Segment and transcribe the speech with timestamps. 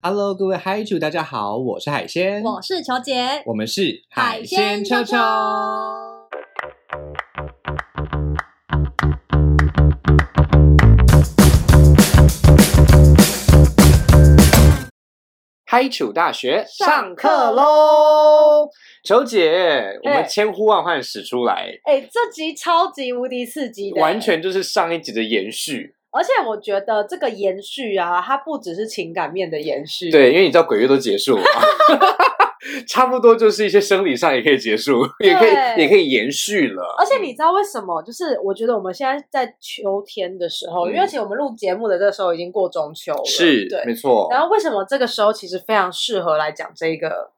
[0.00, 5.16] Hello，各位嗨主，大家好，我是海鲜，我是球姐，我们是海鲜秋秋。
[15.66, 18.68] 嗨主大学上课喽！
[19.02, 25.96] 球姐，我们千呼万唤始出来，哎，这集超级无敌刺激的，完全就是上一集的延续。
[26.10, 31.44] 而且我觉得这个延续啊，它不只是情感面的延续，对，因为你知道鬼月都结束了。
[32.86, 36.82] 差不多就是一些生理上也可以结束，也可以也可以延续了。
[36.98, 38.02] 而且你知道为什么？
[38.02, 44.28] 就是我觉得我们现在在秋天的时候，因为其实我们录节目的这个时候已经过中秋了，是，对，没错。
[44.30, 47.30] 然后为什么这个时候其实非常适合来讲这个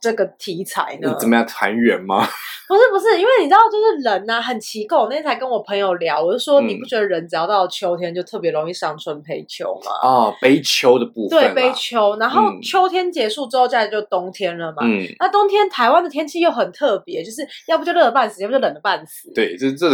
[0.00, 1.14] 这个题材呢？
[1.18, 2.26] 怎么样团圆吗？
[2.68, 4.96] 不是不是，因为你知道，就是人呐，很奇怪。
[4.96, 9.90] 我那天才跟我朋友聊，我就说，你不觉得人只要到秋天就特别容易伤春悲秋吗？
[10.02, 12.16] 哦，悲秋的部分，对，悲秋。
[12.18, 14.78] 然后秋天结束之后，再来就冬天了嘛。
[14.84, 19.30] 嗯，那冬天台湾的天气又很特别，就是要不就热的半死，要不就冷的半死。
[19.34, 19.90] 对，这这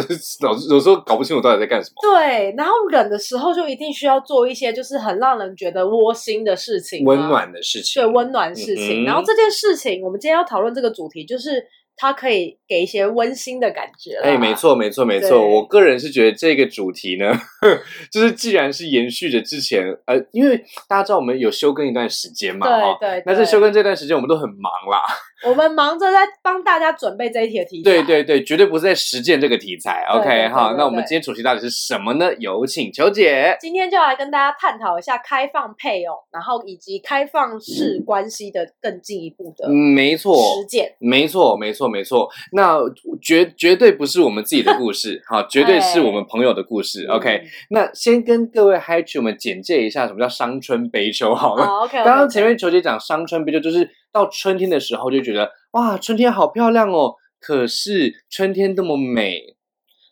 [0.47, 1.95] 老有时候搞不清楚到底在干什么。
[2.01, 9.05] 对，然后冷的时候就一定需要做一些就是很让人觉得窝心的事情，温暖的事情，对，温暖事情。
[9.05, 11.65] 然后这件事情，我们今天要讨论这个主题就是。
[12.01, 14.13] 它可以给一些温馨的感觉。
[14.23, 15.45] 哎，没错，没错，没错。
[15.45, 17.37] 我个人是觉得这个主题呢，
[18.13, 20.57] 就是既然是延续着之前，呃，因为
[20.89, 22.69] 大家知道我们有休更一段时间嘛，
[23.01, 23.23] 对对。
[23.27, 25.03] 那在休更这段时间，我们都很忙啦。
[25.47, 27.91] 我们忙着在帮大家准备这一题的题材。
[27.91, 30.05] 对对对，绝对不是在实践这个题材。
[30.11, 32.33] OK，好，那我们今天主题到底是什么呢？
[32.39, 33.57] 有请球姐。
[33.61, 42.29] 今天就来跟大家探讨一下开放配偶，然后以及开放式关系的更进一步的，没错，实践，没错，没错，没错。
[42.53, 42.79] 那
[43.23, 47.07] 绝绝对不是我们自己的故事，好，绝对是我们朋友的故事。
[47.07, 51.65] OK，那先跟各位嗨曲们简介一下什么叫伤春悲秋，好了。
[51.85, 59.57] OK， 刚刚前面球姐讲伤春悲秋，就是到春天的时候就觉得哇，春天好漂亮哦，可是春天那么美。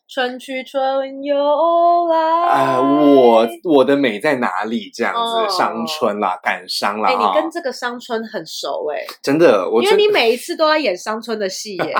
[0.08, 1.34] 春去春又
[2.06, 2.46] 来。
[2.46, 4.88] 哎，我我的美在哪里？
[4.94, 7.10] 这样子，伤春啦，感伤啦。
[7.10, 11.94] 哎，你跟这个伤春很熟哎，真的，我因为你每一次都在演伤春的戏 耶，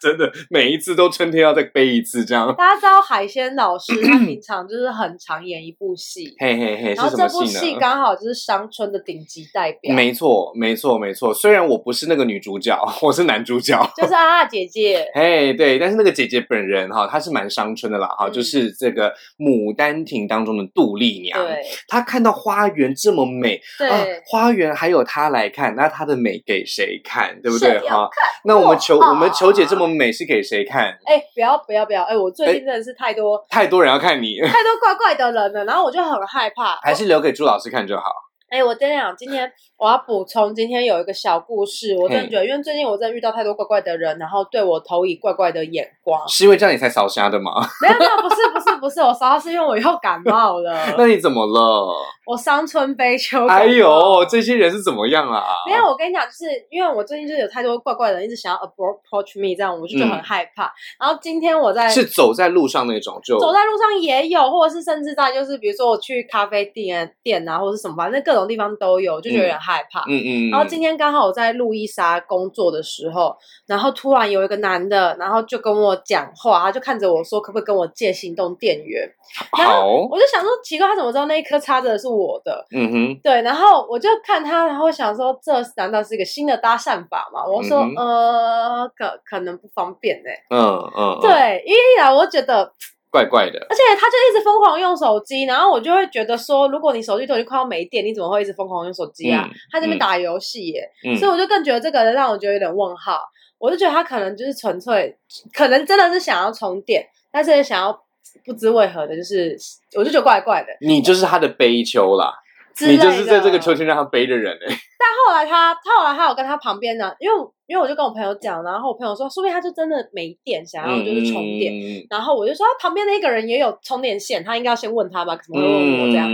[0.00, 2.54] 真的，每一次都春天要再背一次这样。
[2.56, 9.94] 大家知道海鲜老师 他平常就是很常演一部戏，嘿嘿嘿，然后这部戏刚好就是伤春的顶级代表。
[9.94, 11.34] 没错，没错，没错。
[11.34, 15.06] 虽然我不是那个女主角， 我是男主角，就是啊啊姐姐。
[15.14, 17.36] 哎，对，但是那个姐姐本人哈，她是。
[17.36, 21.38] 蛮伤春的啦，哈，就是这个《牡丹亭》当中的杜丽娘，
[21.86, 27.78] 她看到花园这么美，对，花园还有她来看，那她的美给谁看，对不对？
[27.80, 28.08] 哈，
[28.44, 30.98] 那我们求我们求姐这么美是给谁看？
[31.04, 32.04] 哎，不要不要不要！
[32.04, 38.04] 哎，我最近真的是太多太多人要看你，太多怪怪的人了，然后我就很害怕，还是留给朱老师看就好。
[38.48, 41.96] 哎，我跟你讲，今天我要补充，今天有一个小故事。
[41.98, 46.26] 我真的觉得，因为最近我真的遇到太多怪怪的人，然后对我投以怪怪的眼光。
[46.28, 47.50] 是因为这样你才烧瞎的吗？
[47.82, 50.78] 没有没有，不是不是不是，我烧瞎是因为我又感冒了。
[50.96, 51.92] 那你怎么了？
[52.24, 53.44] 我伤春悲秋。
[53.48, 55.42] 哎呦，这些人是怎么样啊？
[55.66, 60.72] 没有，我跟你讲，就是因为我最近就有太多怪怪的人一直想要 approach me，这样我就就很害怕。
[61.00, 69.14] 然后今天我在是走在路上那种，就走在路上也有，或者是甚至在就是比如说我去咖啡店店啊，或者是什么，反正各种地方都有。
[69.14, 70.50] 我就觉得有点害怕，嗯嗯。
[70.50, 73.34] 然后今天刚好我在路易莎工作的时候，
[73.66, 79.08] 然后突然有一个男的，然后就跟我讲话，他就看着我说：“可不可以跟我借行动电源？”
[79.52, 82.64] 好，我就想说奇怪，他怎么知道那一颗插着的是我的？
[82.72, 83.42] 嗯哼，对。
[83.42, 92.72] 然后我就看他，然后想说：“这难道是一个新的搭讪法吗？”我说：“呃，可可能不方便呢。”嗯嗯，对，一来我觉得。
[93.16, 99.48] 怪怪的，而且他就一直疯狂用手机，然后我就会觉得说，如果你手机都已经快要没电，你怎么会一直疯狂用手机啊？
[99.72, 100.86] 他这边打游戏耶，
[101.18, 103.18] 所以我就更觉得这个人让我觉得有点问号。
[103.58, 105.16] 我就觉得他可能就是纯粹，
[105.54, 107.98] 可能真的是想要充电，但是想要
[108.44, 109.56] 不知为何的，就是
[109.96, 110.68] 我就觉得怪怪的。
[110.82, 112.34] 你就是他的悲秋啦。
[112.80, 114.66] 你就是在这个秋千让他背的人哎。
[114.98, 117.36] 但后来他，他后来他有跟他旁边的，因为
[117.66, 121.72] 因为我就跟我朋友讲，然后我朋友说，说不定他就真的没电，想要就是充电。
[122.10, 126.28] 然后我就说，他旁边那个人也有充电线，他应该要先问他吧，怎么会问我这样？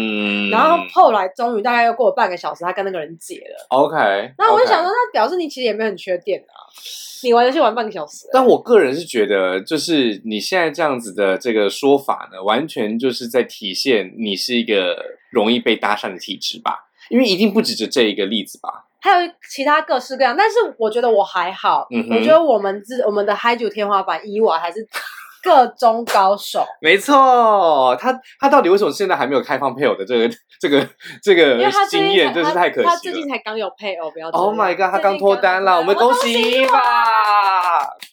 [0.50, 3.66] 然后后来终于大概又过了半个小时，他跟那个人解了。
[3.70, 4.32] OK。
[4.38, 6.54] 那我就想说，那表示你其实也没有很缺电啊。
[7.24, 14.96] 你玩游戏玩半个小时，但我个人是觉得，就是你现在这样子的这个说法呢，完全就是在体现你是一个
[15.32, 16.78] 容易被搭讪的体质吧？
[17.08, 18.84] 因为一定不止这这一个例子吧？
[19.00, 24.86] 还有其他各式各样，但是我觉得我还好，我觉得我们自我们的嗨酒天花板伊娃还是
[25.42, 26.64] 各中高手。
[26.80, 30.30] 没错，他他到底为什么现在还没有开放配偶的这个
[30.60, 30.88] 这个
[31.20, 31.58] 这个
[31.90, 32.90] 经验，真是太可惜了。
[32.90, 34.28] 他最近才刚有配偶，不要。
[34.30, 36.78] Oh my god，他刚脱单了，我们恭喜伊娃。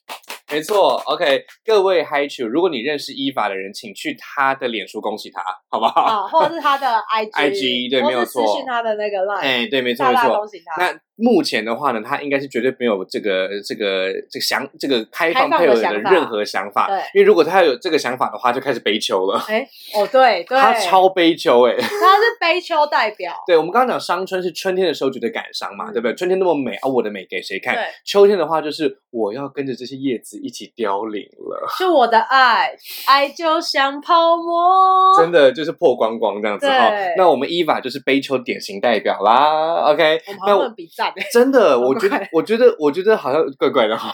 [0.51, 6.01] 没错，OK，各位 Hi Chu，如果你认识伊法的人，请去他的脸书恭喜他，好不好？
[6.01, 8.45] 啊，或者是他的 IG，IG 对，没有错。
[8.47, 10.41] 私信他的那个 line，哎，对，没错没错。
[10.79, 16.87] 那目前的话呢，他应该是绝对没有这个这个这个想这个开放配偶的任何想法。
[16.87, 19.37] 对，因为如果他有这个想法的话，就开始悲秋了。
[19.47, 19.61] 哎，
[19.95, 23.35] 哦，对对，他超悲秋哎，他 是悲秋代表。
[23.45, 26.15] 对，我们刚刚讲伤春是春天的时候觉得感伤嘛，对不对？
[26.15, 27.77] 春天那么美啊，我的美给谁看？
[28.03, 31.67] 秋天的话就是我要跟着这些叶子一起凋零了。
[31.77, 32.75] 是我的爱，
[33.07, 36.91] 爱就像泡沫，真的就是破光光这样子哈。
[37.17, 39.91] 那我们伊娃就是悲秋典型代表啦。
[39.91, 41.13] OK，那我们比赞。
[41.31, 44.13] 真的，我觉得，我觉得，我觉得好像怪怪的哈，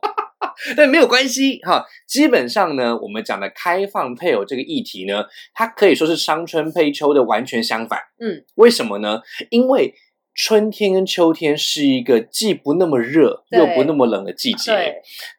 [0.76, 1.84] 但没有关系哈。
[2.06, 5.24] 基本上呢，我们讲的开放配偶这个议题呢，
[5.54, 7.98] 它可以说是伤春悲秋的完全相反。
[8.20, 9.20] 嗯，为什么呢？
[9.50, 9.94] 因为
[10.40, 14.72] 春天跟秋天是一个既不那么热又不那么冷的季节。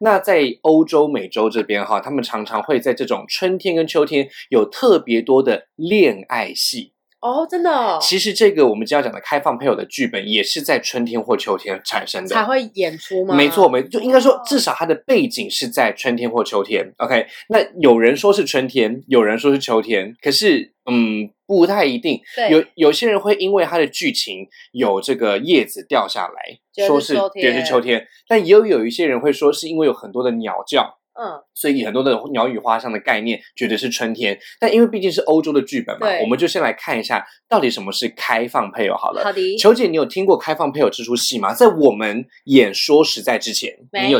[0.02, 6.92] 那在欧洲、美洲这边哈，他们常常会在这种春天跟秋天有特别多的恋爱戏。
[7.22, 7.70] 哦，真的。
[7.70, 13.36] 哦其实这个我们今天要讲的开放配偶的剧本，也是在春天或秋天产生的，才会演出吗？
[13.36, 16.94] 没错，没就应该说，至少它的背景是在春天或秋天。
[16.98, 22.22] OK，那有人说是春天，有人说是秋天，可是嗯，不太一定。
[22.50, 30.99] 有有些人会因为它的剧情有这个叶子掉下来，说是觉得是秋天，但也有有一些人会说是因为有很多的鸟叫。
[31.20, 34.40] 嗯，所以很多的鸟语花香的概念，觉得是春天。
[34.60, 39.24] 但因为毕竟是欧洲的剧本嘛，我们就先来看一下到底什么是开放配偶好了。
[39.24, 41.54] 好的，球姐，你有听过开放配偶这出戏吗？
[41.54, 44.20] 在我们演说实在之前，没有，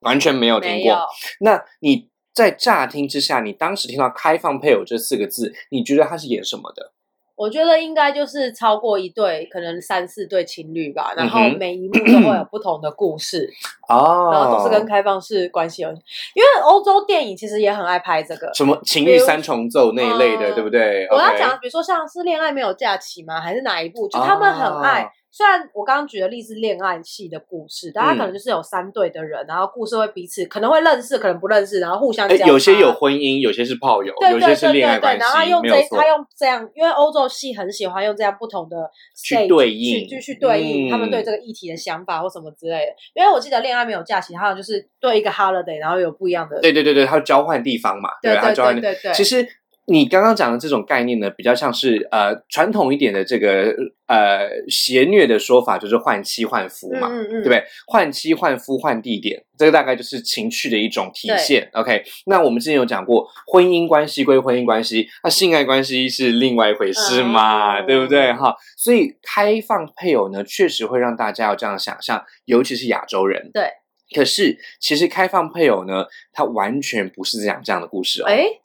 [0.00, 1.06] 完全没有听过。
[1.40, 6.91] 那你在乍听之下，你当时听到开放配偶这四个字，你觉得他是演什么的？
[7.34, 11.12] 我觉得应该就是超过一对，可能三四对情侣吧。
[11.16, 13.50] 然后每一幕都会有不同的故事
[13.88, 15.88] 哦， 然后都是跟开放式关系有。
[15.88, 21.06] 因为欧洲电影其实也很爱拍这个，什么情欲三重奏那一类的，对不对？
[21.10, 23.40] 我要讲，比如说像是恋爱没有假期吗？
[23.40, 24.06] 还是哪一部？
[24.08, 25.10] 就他们很爱。
[25.32, 32.28] 虽然我刚刚举的例子恋爱戏的故事，但他可能就是有三对的人，然后故事会彼此可能会认识，可能不认识，然后互相。
[32.46, 35.20] 有些有婚姻，有些是炮友，有些是恋爱关系。
[35.20, 42.92] 然后他用这，他用这样，因为欧洲戏很喜欢用这样不同的去对应，去去对应他们对这个议题的想法或什么之类的。
[43.14, 46.60] 因为我记得恋爱没有假期，好就是对一个 holiday，然后有不一样的。
[46.60, 48.78] 对对对对，他交换地方嘛，对，他交换。
[48.78, 49.48] 对对，其实。
[49.86, 53.74] 你刚刚讲的这种概念呢，比较像是呃传统一点的这个
[54.06, 57.64] 呃邪虐的说法，就是换妻换夫嘛，对不对？
[57.88, 61.68] 换妻换夫换地点，这个大概就是情趣的一种体现。
[61.72, 68.32] OK，那我们之前有讲过，婚姻关系归婚姻关系，那性爱关系是另外一回事嘛，对不对？
[68.32, 73.50] 哈，所以开放配偶呢，确实会让大家有这样想象，尤其是亚洲人。
[73.52, 73.68] 对，
[74.14, 78.26] 可是其实开放配偶呢，它完全不是这样这样的故事哦。
[78.26, 78.61] 哎。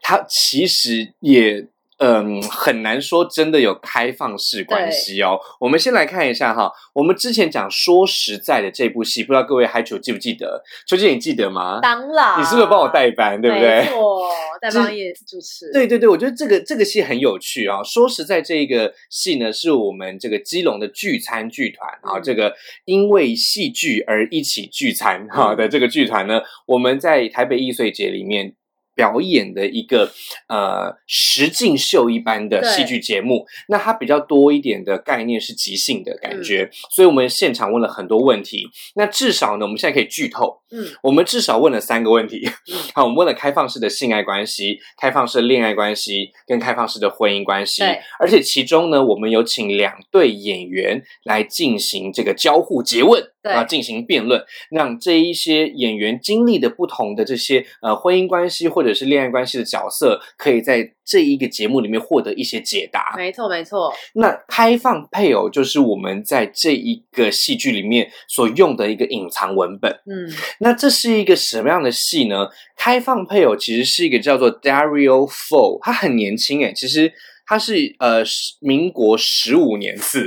[0.00, 1.66] 它其实也
[1.98, 5.38] 嗯很难说真的有开放式关系哦。
[5.60, 10.62] 我们先来看一下哈，我们之前讲说实在的这部戏，不知道各位还球记不记得？
[10.88, 11.78] 秋姐你记得吗？
[11.80, 13.86] 当然，你是不是帮我代班，对不对？
[13.86, 14.28] 错，
[14.60, 15.70] 代班也主持。
[15.72, 17.80] 对对对，我觉得这个这个戏很有趣啊。
[17.84, 22.52] 说实在，这个戏呢是我们这个基隆的聚餐剧团啊，这个
[22.86, 28.54] 因为戏剧而一起聚餐哈的这个剧团呢，我们在台北艺穗节里面。
[28.94, 30.12] 表演的一个
[30.48, 38.68] 呃实境秀一般的戏剧节目，那它比较多一点的概念是即兴的感觉，所以我们现场问了很多问题。
[38.94, 42.48] 那至少呢，我们现在可以剧透，嗯，我们至少问了三个问题。
[42.94, 47.82] 好，我们问了开放式的性爱关系、开放式的恋爱关系跟开放式的婚姻关系，
[48.18, 53.33] 而且其中呢，我们有请两对演员来进行这个交互诘问。
[53.52, 63.14] 啊，进行辩论，让这一些演员经历的不同的这些呃婚姻关系或者是恋爱关系的角色，可以在这一个节目里面获得一些解答。
[63.16, 63.92] 没错，没错。
[64.14, 69.92] 那开放配偶就是我们在这一个戏剧里面所用的一个隐藏文本。
[70.06, 70.26] 嗯，
[70.60, 72.48] 那这是一个什么样的戏呢？
[72.76, 77.12] 开放配偶其实是一个叫做 Dario Fo，他很年轻诶，其实。
[77.46, 78.22] 他是呃，
[78.60, 80.26] 民国十五年次，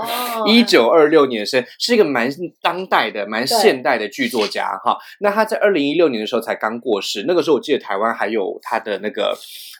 [0.46, 4.96] 一九二六年生，是一个蛮当代的、蛮现代的剧作家哈。
[5.20, 9.36] 那他在二零一六年的时候才刚过世，那个时候我记得台湾还有他的那个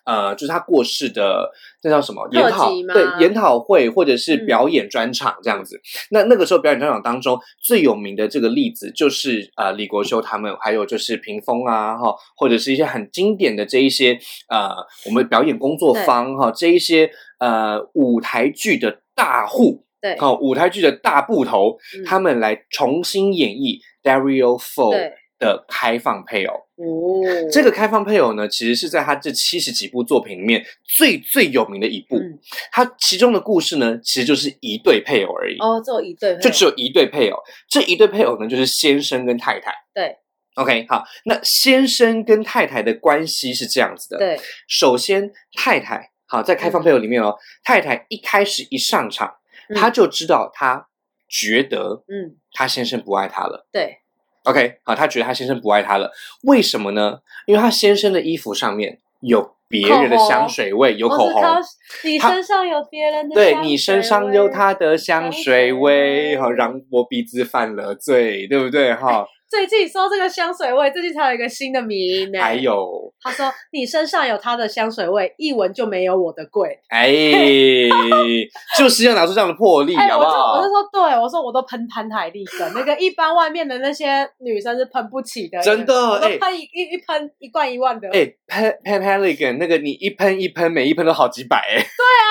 [0.08, 1.48] 呃，就是他过世的
[1.82, 4.46] 那叫什么研讨对研讨会或者是嗯。
[4.48, 5.78] 表演专场这样子。
[6.10, 14.70] 那那个时候表演专场当中最有名的这个例子就是呃李国修他们，还有就是屏风啊哈，或者是一些很经典的这一些呃
[15.04, 19.84] 我们表演工作坊哈这一些呃舞台剧的大户。
[20.00, 20.18] 对。
[20.18, 22.04] 好、舞台剧的大部头，嗯。
[22.06, 26.54] 他们来重新演绎 Dario Fo 对的开放配偶。
[26.76, 32.16] 哦，这个开放配偶呢，其实是在他这七十几部作品里面最最有名的一部。
[32.16, 32.38] 嗯
[32.70, 37.38] 它其中的故事呢，其实就是一对配偶而已，哦，只有一对，就只有一对配偶。
[37.68, 39.72] 这一对配偶呢，就是先生跟太太。
[39.92, 40.16] 对
[40.54, 49.36] OK，好，那先生跟太太的关系是这样子的。，对首先太太好，在开放配偶里面哦，太太一开始一上场，
[49.68, 50.88] 嗯她就知道她
[51.28, 53.66] 觉得嗯她先生不爱她了。
[53.72, 53.98] 对
[54.48, 56.10] OK，好，她觉得她先生不爱她了，
[56.44, 57.18] 为什么呢？
[57.46, 61.42] 因为她先生的衣服上面有别人的香水味，有口红。
[61.42, 61.60] 他
[62.04, 68.94] 你身上有别人的对你身上有他的香水味，好，让我鼻子犯了罪，对不对？
[68.94, 72.38] 哈， 最近说这个香水味，最近才有一个新的名呢。
[72.38, 76.78] 还有，他说你身上有他的香水味，一闻就没有我的贵。
[76.90, 77.08] 哎，
[78.76, 80.68] 就是要拿出这样的魄力，哎、好不好我就我就？
[80.68, 88.08] 说，对我说我都喷潘台利根，那个一般外面的那些女生是喷不起的，真的我都哎喷一一一喷一罐一万的。
[88.10, 91.82] 哎，Pan Pan Pelican 那个你一喷一喷，每一喷都好几百，哎，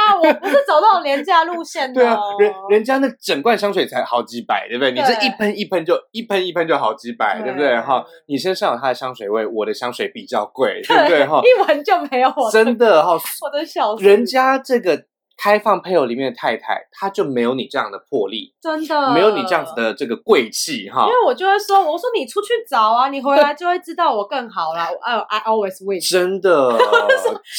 [0.08, 4.92] 啊，我不是走那种廉价路线的、 对啊哦，人人家那整罐香水才好几百，对不对？
[4.92, 7.80] 你这一喷一喷就一喷一喷就好几百，对不对？
[7.80, 11.26] 哈，你身上有他的香水味，我的香水比较贵，对不对？
[11.26, 15.06] 哈，一闻就没有我的真的哈， 我的小死人家这个
[15.38, 19.74] 开放配偶里面的太太，她就没有你这样的魄力，真的没有你这样子。
[19.76, 21.08] 的这个贵气哈因。
[21.10, 24.90] 为我就会说，我说你出去找啊，你回来就会知道我更好啦。
[24.90, 26.76] 我 I I always win，真的，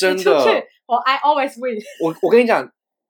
[0.01, 0.33] 真的，
[0.87, 1.79] 我 I always win。
[2.03, 2.69] 我我跟你讲，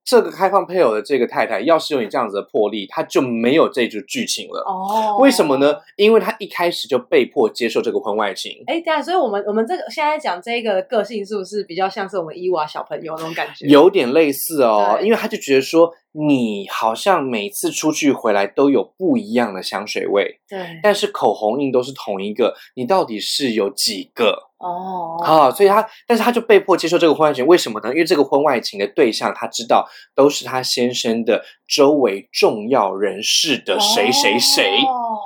[0.08, 4.64] 这个开放配偶的这个太太，要是有你这样子的魄力，她就没有这组剧情了。
[4.66, 5.58] 哦为什么？
[5.58, 5.74] 呢？
[5.96, 8.62] 因为她一开始就被迫接受这个婚外情。
[8.66, 13.66] 哎，对啊，所以我们我们这个现在讲这个个性，是不是比较像是我们伊娃小朋友那种感觉？
[13.66, 24.47] 有点类似哦，因为他就觉得说，你好像每次出去回来都有不一样的香水味，对但是口红印都是同一个，你到底是有几个？
[24.58, 27.90] 哦，啊，所以他，但是他就被迫接受这个婚外情，为什么呢？
[27.90, 35.18] 因为这个婚外情的对象，他知道都是他先生的周围重要人士的谁谁谁，哦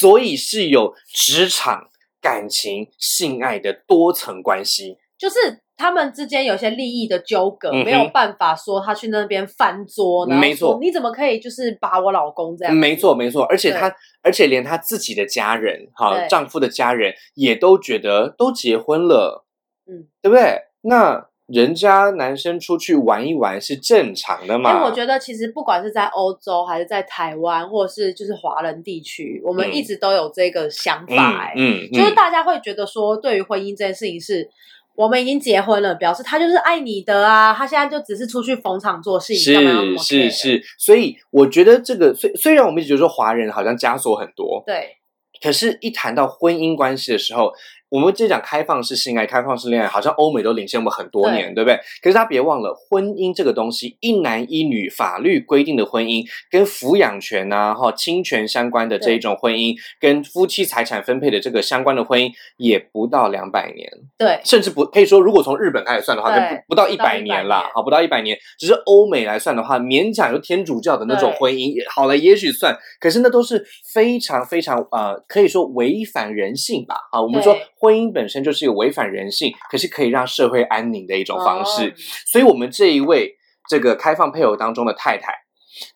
[0.00, 1.90] 所以是有职场、
[2.22, 4.96] 感情、性爱的多层关系。
[5.16, 5.36] 就是
[5.76, 12.74] 他们之间有些利益的纠葛，嗯哼没有办法说他去那边翻桌，然后没错说你怎么可以就是把我老公这样？
[12.74, 13.92] 没错，没错，而且他，
[14.22, 19.44] 而且连他自己的家人，哈，对丈夫的家人也都觉得都结婚了，
[19.86, 20.60] 嗯，对不对？
[20.82, 24.72] 那人家男生出去玩一玩是正常的嘛？
[24.72, 34.48] 因为我觉得其实不管是在欧洲还是在台湾，或者是就是华人地区，我们嗯一直都有这个想法、哎、嗯，嗯，就是嗯大家会觉得说，对于婚姻这件事情是。
[34.94, 37.52] 我们已经结婚了，表示他就是爱你的啊！
[37.52, 44.96] 他现在就只是出去逢场作戏，是是是，所以我觉得这个虽虽然我们一直觉得说华人好像枷锁很多，对，
[45.42, 47.52] 可是，一谈到婚姻关系的时候，
[47.94, 51.76] 我们就讲开放式性爱、开放式恋爱，好像欧美都领先我们很多年，对不对？
[52.02, 68.36] 可是大家别忘了，婚姻这个东西，一男一女法律规定的婚姻，跟抚养权啊、哈侵权相关的这一种婚姻，跟夫妻财产分配的这个相关的婚姻，也不到两百年，对，甚至不可以说，如果从日本开始算的话，不不到一百年100啦，好，不到一百年。
[68.58, 76.96] 只是欧美来算的话，勉强有天主教的那种婚姻，好了，也许算，可是那都是非常非常呃，可以说违反人性吧。
[77.12, 81.90] 啊，我们说对婚姻本身就是一个违反人性，可是可以让社会安宁的一种方式。
[81.90, 81.92] 哦
[82.32, 83.36] 所以，我们这一位
[83.68, 85.32] 这个开放配偶当中的太太，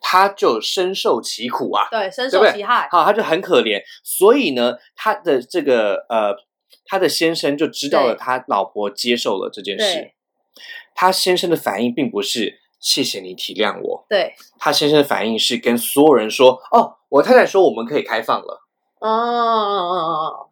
[0.00, 1.88] 她就深受其苦啊。
[1.90, 2.86] 对，深受其害。
[2.90, 6.36] 好，她就很可怜，所以呢，她的这个呃，
[6.86, 10.12] 她的先生就知道了他老婆接受了这件事。
[10.94, 18.64] 他先生的反应并不是谢谢你体谅我，对，他先生的反应是跟所有人说：“哦，我太太说我们可以开放了。
[19.00, 20.47] 哦哦哦哦，”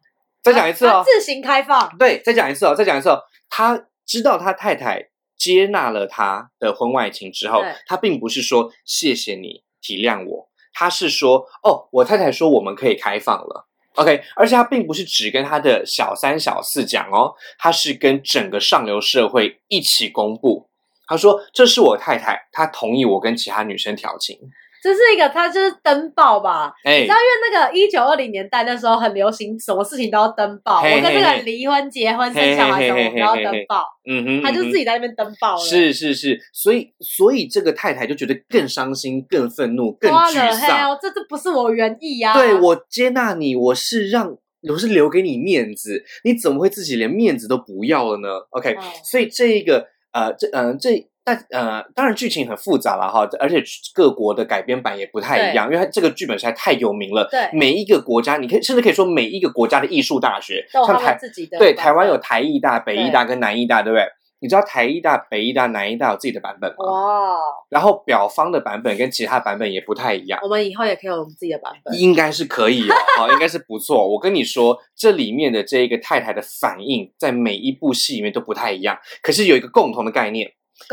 [0.47, 1.95] 再讲一次哦，自行开放。
[1.97, 3.21] 对，再讲一次哦，再讲一次哦。
[3.49, 13.67] 他知道他太太接纳了他的婚外情之后，他并不是说谢谢你体谅我，他是说哦，我太太说我们可以开放了。
[13.95, 20.69] OK，而且他并不是只跟他的小三小四讲哦，他是跟整个上流社会一起公布。
[21.09, 24.37] 他说：“这是我太太，她同意我跟其他女生调情。
[24.83, 26.73] 这是一个，他就是登报吧？
[26.83, 30.81] 哎你知道，因为那个一九二零年代那时候很流行，什么事情都要登报。
[30.81, 33.85] 嘿我跟这个人离婚、结婚、生小孩什么，嘿嘿嘿我们都要登报。
[34.09, 35.61] 嗯哼，他就自己在那边登报了。
[35.61, 40.97] 是是是，所以所以这个太太就觉得更伤心、更愤怒、更哇沮了丧。
[41.01, 44.37] 这这不是我原意呀、对我接纳你，我是让
[44.69, 51.09] 我是留给你面子，你怎么会自己连面子都不要了呢？OK，、哦所以这一个呃这呃这。
[51.27, 53.61] 但呃，当然剧情很复杂了哈，而且
[53.93, 57.27] 各国的改编版也不太一样，因为它这个剧本实在太有名了。
[57.29, 64.05] 对每一个国家，你可以甚至可以说每一个国家的艺术大学，像台自己的对，台湾有台艺大、北艺大跟南艺大，对不对？
[64.39, 66.85] 你知道台艺大、北艺大、南艺大有自己的版本吗？
[66.85, 67.37] 哇，
[67.69, 71.93] 然后表方的版本跟其他版本也不太一样，我们以后也可以有我们自己的版本。
[71.99, 74.07] 应该是可以哦，好，应该是不错。
[74.07, 80.51] 我跟你说，这里面的这一个太太的反应，在每一部戏里面都不太一样，可是有一个共同的概念，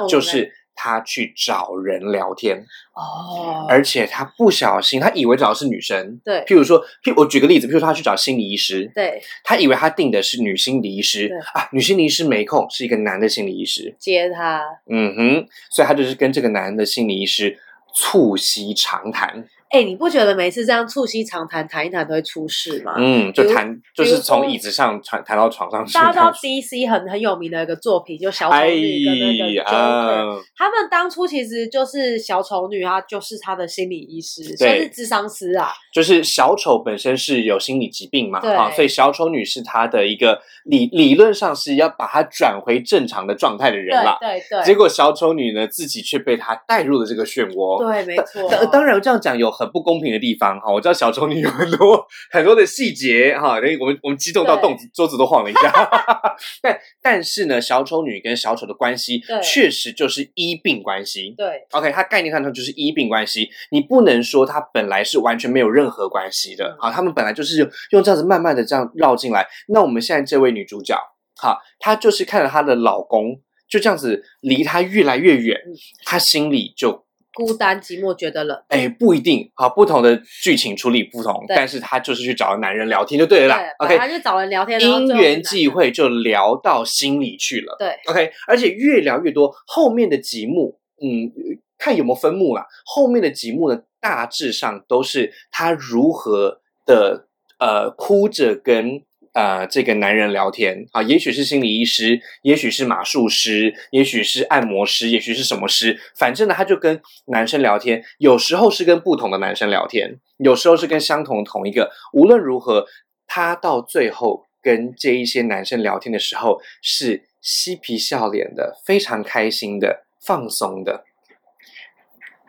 [0.09, 2.65] 就是他去找人聊天，
[2.95, 6.21] 哦，而且他不小心，他以为找的是女生。
[6.25, 6.45] 对。
[6.47, 9.23] 譬如说，譬我举个例子，譬如说他去找心理医师，对。
[9.45, 13.95] 他以为他定的是女心理医师啊，女心理医师没空，是一个男的心理医师。
[13.99, 17.57] 接他，嗯哼，所以他就是跟这个男的心理医师
[17.95, 22.95] 促膝长谈，哎、你不觉得每次这样促膝长谈谈一谈都会出事吗？
[22.97, 25.93] 嗯，就谈就是从椅子上谈谈到床上去。
[25.95, 35.73] 大家知道 DC 很很有名的一个作品，就小丑哎女跟那个 Joker，、啊，他们当初其实就是小丑女，她就是他的心理医师，对算是智商师啊。
[35.93, 44.19] 就是小丑本身是有心理疾病嘛，对啊，所以小丑女是她的一个理理论上是要把她转回正常的状态的人啦。
[44.21, 47.79] 对对对，结果小丑女呢，自己却被她带入了这个漩涡。
[47.79, 48.49] 对，没错。
[48.49, 50.73] 当当然，这样讲有很不公平的地方哈。
[50.73, 55.73] 我知道小丑女有很多很多的细节哈，等于我们我们激动到对动桌子都晃了一下。
[56.61, 61.35] 但但是呢，小丑女跟小丑的关系确实就是医病关系。
[61.37, 69.47] 对 OK，它概念上头就是医病关系，你不能说它本来是完全没有任何关系的嗯啊，他们本来就是用用这样子慢慢的这样绕进来。
[69.69, 70.97] 那我们现在这位女主角，
[71.37, 75.73] 哈，她就是看着她的老公就这样子离她越来越远嗯，
[76.05, 77.05] 她心里就
[77.35, 78.63] 孤单寂寞觉得冷。
[78.69, 83.59] 哎不一定好，不同的剧情处理不同，但是他就是去找男人聊天就对了啦。
[83.59, 87.77] 对 OK，他就找人聊天，因缘际会就聊到心里去了。
[87.79, 91.31] 对 OK，而且越聊越多，后面的集目，嗯，
[91.77, 92.65] 看有没有分幕啦。
[92.85, 97.27] 后面的集目呢，大致上都是他如何的
[97.59, 99.03] 呃哭着跟
[99.35, 111.91] 呃这个男人聊天啊，也许是心理医师，也许是马术师，也许是按摩师，也许是什么师，反正呢，他就跟男生聊天，有时候是跟不同的男生聊天，有时候是跟相同同一个。
[112.13, 112.87] 无论如何，
[113.27, 121.05] 他到最后跟这一些男生聊天的时候，是嬉皮笑脸的，非常开心的，放松的。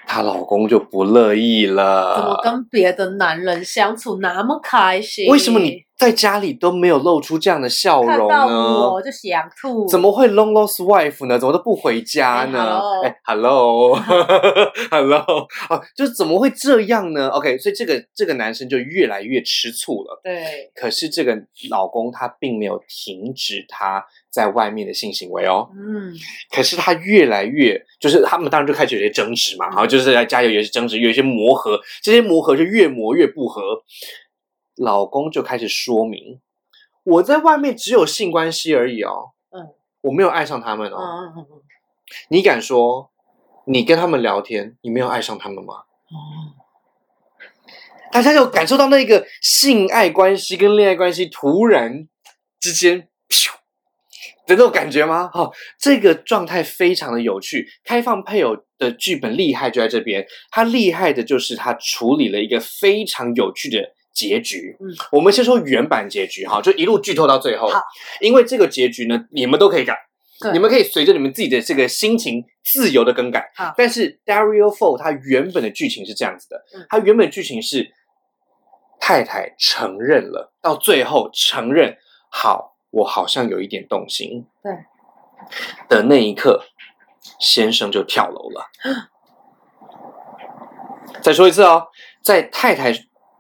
[0.08, 5.28] 她老公就不乐意了，怎么跟别的男人相处那么开心？
[5.32, 8.92] 为什么你在家里都没有露出这样的笑容看到呢？
[8.92, 9.88] 我就想吐？
[9.88, 11.40] 怎么会 long lost wife 呢？
[11.40, 12.80] 怎么都不回家呢？
[13.04, 13.98] 哎，hello，hello，
[15.70, 20.22] 啊， 就是怎么会这样呢？OK，所以这个这个男生就越来越吃醋了。
[20.24, 21.36] 对可是这个
[21.72, 26.14] 老公他并没有停止他在外面的性行为哦，嗯
[26.52, 33.62] 可是他越来越，就是他们当然就开始有些争执嘛，嗯然后就是在家里有些争执，有一些磨合，这些磨合就越磨越不合。
[34.76, 36.42] 老公就开始说明，
[37.04, 41.00] 我在外面只有性关系而已哦，嗯我没有爱上他们嗯哦。
[41.00, 41.62] 嗯嗯嗯
[42.30, 43.12] 你敢说
[43.66, 45.84] 你跟他们聊天，你没有爱上他们吗？
[46.12, 46.54] 嗯
[48.12, 52.08] 大家有感受到那个性爱关系跟恋爱关系突然
[52.62, 53.52] 之间咻
[54.46, 55.28] 的那种感觉吗？
[55.34, 57.68] 哈、这个状态非常的有趣。
[57.84, 64.76] 开放配偶的剧本厉害就在这边，它厉害的就是它处理了一个非常有趣的结局。
[64.80, 67.80] 嗯，我们先说原版结局哈，就一路剧透到最后好。
[68.22, 69.96] 因为这个结局呢，你们都可以改。
[70.52, 73.52] 你们可以随着你们自己的这个心情自由的更改。
[73.56, 77.90] 好但是 Dario Fo 他原本的剧情是这样子的，嗯他原本剧情是
[79.00, 81.96] 太太承认了，到最后承认，
[82.30, 84.46] 好，我好像有一点动心。
[84.62, 84.74] 对
[85.88, 86.66] 的那一刻，
[87.40, 88.72] 先生就跳楼了。
[91.22, 91.88] 再说一次哦，
[92.22, 92.92] 在太太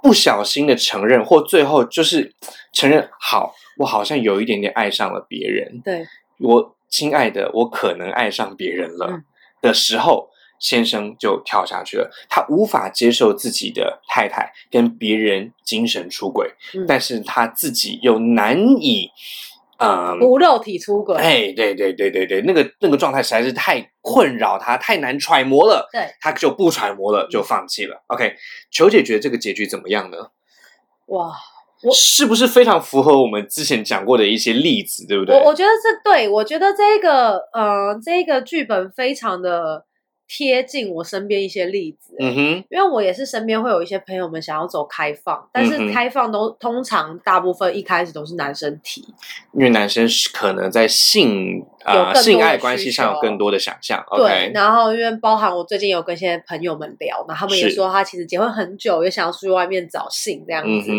[0.05, 2.31] 不小心的承认，或最后就是
[2.71, 5.81] 承认，好，我好像有一点点爱上了别人。
[5.83, 6.05] 对
[6.39, 9.23] 我亲爱的，我可能爱上别人了、嗯
[9.63, 12.11] 的时候，先生就跳下去了。
[12.29, 19.09] 他无法接受自己的太太跟别人精神出轨，嗯但是他自己又难以
[19.77, 21.15] 嗯，无肉体出轨。
[21.17, 25.87] 哎，对对对对对，那个那个状态实在是太困扰他，太难揣摩了。
[25.91, 28.03] 对，他就不揣摩了，就放弃了。
[28.07, 28.35] OK，
[28.71, 30.17] 求姐觉得这个结局怎么样呢？
[31.07, 31.33] 哇，
[31.93, 35.35] 是不是非常符合我们之前讲过的一些例子，对不对？
[35.35, 39.85] 我我觉得这对我觉得这个呃，这个剧本非常的。
[40.27, 49.01] 贴近我身边一些例子，嗯哼，因为我也是身边会有一些朋友们想要走开放，但是开放都通常大部分一开始都是男生提，
[49.53, 60.91] 因为男生是可能在性啊性爱关系上有更多的想象，对，然后因为包含我最近有跟一些朋友们聊，那他们也说他其实结婚很久，也想要出去外面找性这样子，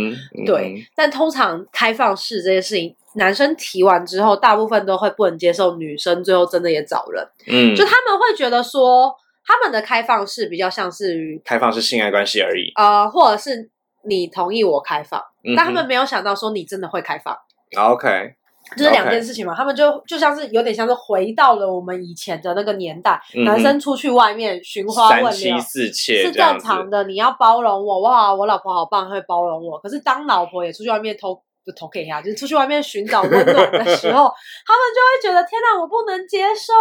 [0.47, 2.95] 对，但通常开放式这些事情。
[3.17, 9.11] 男生提完之后，大部分都会不能接受女生最后真的也找人，嗯，就他们会觉得说，
[9.45, 13.71] 他们的开放式比较像是于开放式性爱关系而已，呃，或者是
[14.05, 15.23] 你同意我开放，
[15.57, 17.35] 但他们没有想到说你真的会开放
[17.79, 18.35] ，OK，
[18.77, 25.91] 这是两件事情嘛，他们就就像是有点像是回到了我们以前的那个年代，男生出去外面寻花问柳是
[26.33, 31.43] 正常的，你要包容我，哇，我老婆好棒，会包容我，可是当老婆也出去外面偷。
[31.67, 34.31] 就投给他，就是出去外面寻找温暖的时候，
[34.65, 36.73] 他们就会觉得天哪，我不能接受。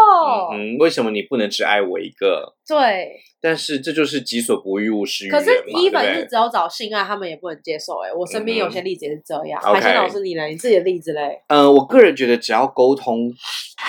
[0.54, 2.54] 嗯，为什么你不能只爱我一个？
[2.68, 3.10] 对。
[3.42, 8.00] 但是这就是己所不欲，勿施于人可是一本是只有找性爱，他们也不能接受。
[8.00, 9.62] 哎，我身边有些例子也是这样。
[9.62, 10.46] 海鲜老师，你呢？
[10.48, 11.44] 你自己的例子嘞？
[11.50, 13.32] 嗯，我个人觉得，只要沟通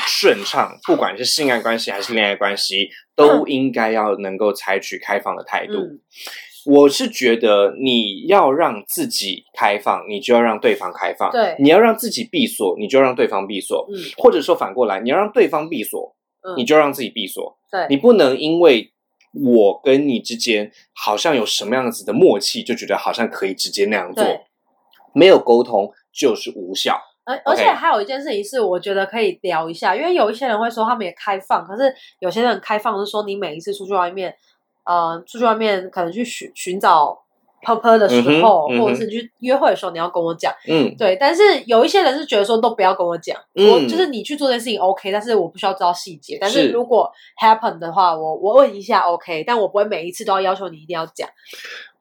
[0.06, 5.72] 顺畅，不管是性爱关系还是恋爱关系，都应该要能够采取开放的态度。
[6.66, 11.31] 我是觉得你要让自己开放，你就要让对方开放。
[11.31, 13.87] 对，你要让自己闭锁，你就让对方闭锁。
[13.88, 16.16] 嗯，或者说反过来，你要让对方闭锁，
[16.57, 17.57] 你就让自己闭锁。
[17.70, 18.92] 对，你不能因为
[19.33, 24.24] 我跟你之间好像有什么样子的默契，就觉得好像可以直接那样做。
[25.14, 26.98] 没有沟通就是无效。
[27.24, 34.35] 而而且还有一件事情是，我觉得可以聊一下，因为有一些人会说他们也开放，可是有些人开放是说你每一次出去外面。
[34.87, 37.18] 呃，出去外面可能去寻寻找
[37.62, 40.53] 泡泡的时候，或者是去约会的时候，你要跟我讲。
[40.68, 41.16] 嗯，对。
[41.18, 46.38] 但是有一些人是觉得说都不要跟我讲，我就是你去做这件事情 OK，但是我不需要知道细节。
[46.40, 47.11] 但是如果
[47.42, 51.29] happen 的话，我我问一下 OK，但我不会每一次都要要求你一定要讲。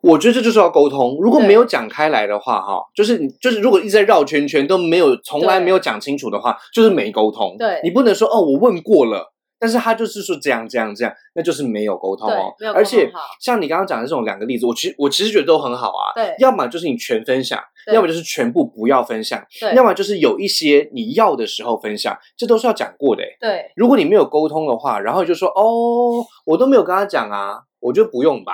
[0.02, 7.56] 我觉得这就是要沟通，如果没有讲开来的话，哈，就是你就是如果一直在绕圈圈都没有从来没有讲清楚的话，就是没沟通。
[7.58, 9.34] 对，你不能说哦，我问过了。
[9.66, 12.54] 但是他就是说这样这样这样，那就是没有沟通哦。
[12.76, 16.14] 而且像你刚刚讲的这种两个例子，我其实我其实觉得都很好啊。
[16.14, 17.60] 对，要么就是你全分享，
[17.92, 19.44] 要么就是全部不要分享。
[19.60, 23.24] 对，要么就是有一些你要的时候分享，这都是要讲过的。
[23.40, 28.54] 对，如果你没有沟通的话，然后就说哦，我都没有跟他讲啊，我就不用吧。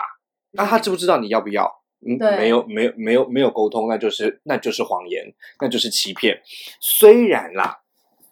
[0.52, 1.69] 那他知不知道你要不要？
[2.08, 5.26] 嗯，没有没有没有没有沟通，那就是那就是谎言，
[5.60, 6.41] 那就是欺骗。
[6.80, 7.80] 虽然啦。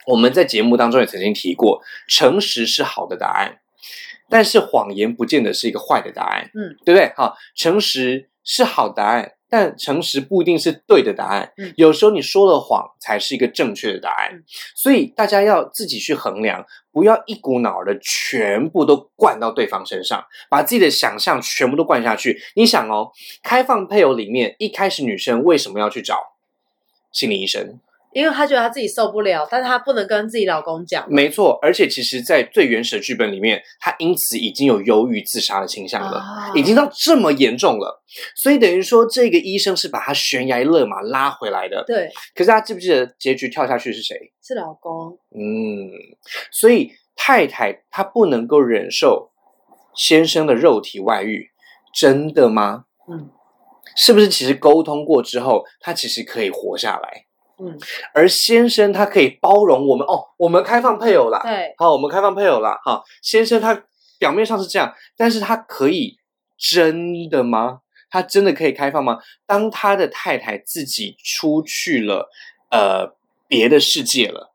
[0.10, 3.60] 我们在节目当中也曾经提过，诚实是好的答案，
[4.28, 7.13] 但是谎言不见得是一个坏的答案，嗯，对不对？
[7.15, 14.43] 好，诚实是好答案，但诚实不一定是对的答案，嗯，有时候你说了谎才是一个正确的答案，
[14.76, 22.41] 所以大家要自己去衡量，不要一股脑的全部都灌到对方身上，把自己的想象全部都灌下去。
[22.56, 23.12] 你想哦，
[23.43, 26.15] 开放配偶里面一开始女生为什么要去找
[27.12, 27.80] 心理医生？
[28.13, 31.06] 因为她觉得她自己受不了，但是她不能跟自己老公讲。
[31.10, 36.24] 没错，而且其实，在最原始的剧本里面，她因此已经有忧郁自杀的倾向了，
[36.56, 38.04] 已经到这么严重了。
[38.36, 41.84] 所以等于说，这个医生是把她悬崖勒马拉回来的。
[41.86, 42.10] 对。
[42.34, 44.15] 可是她记不记得结局跳下去是谁？
[44.41, 45.17] 是老公。
[45.36, 45.91] 嗯。
[46.52, 49.32] 所以太太她不能够忍受
[49.95, 51.50] 先生的肉体外遇，
[51.93, 52.86] 真的吗？
[53.08, 53.30] 嗯。
[53.95, 57.26] 是不是其实沟通过之后，她其实可以活下来？
[57.62, 57.78] 嗯，
[58.13, 63.84] 而先生他可以包容我们哦，我们开放配偶了，对，好，我们开放配偶了，哈，先生他
[64.17, 66.17] 表面上是这样，但是他可以
[66.58, 67.80] 真的吗？
[68.10, 69.19] 他真的可以开放吗？
[69.45, 72.30] 当他的太太自己出去了，
[72.72, 73.15] 呃，
[73.48, 74.49] 别的世界了。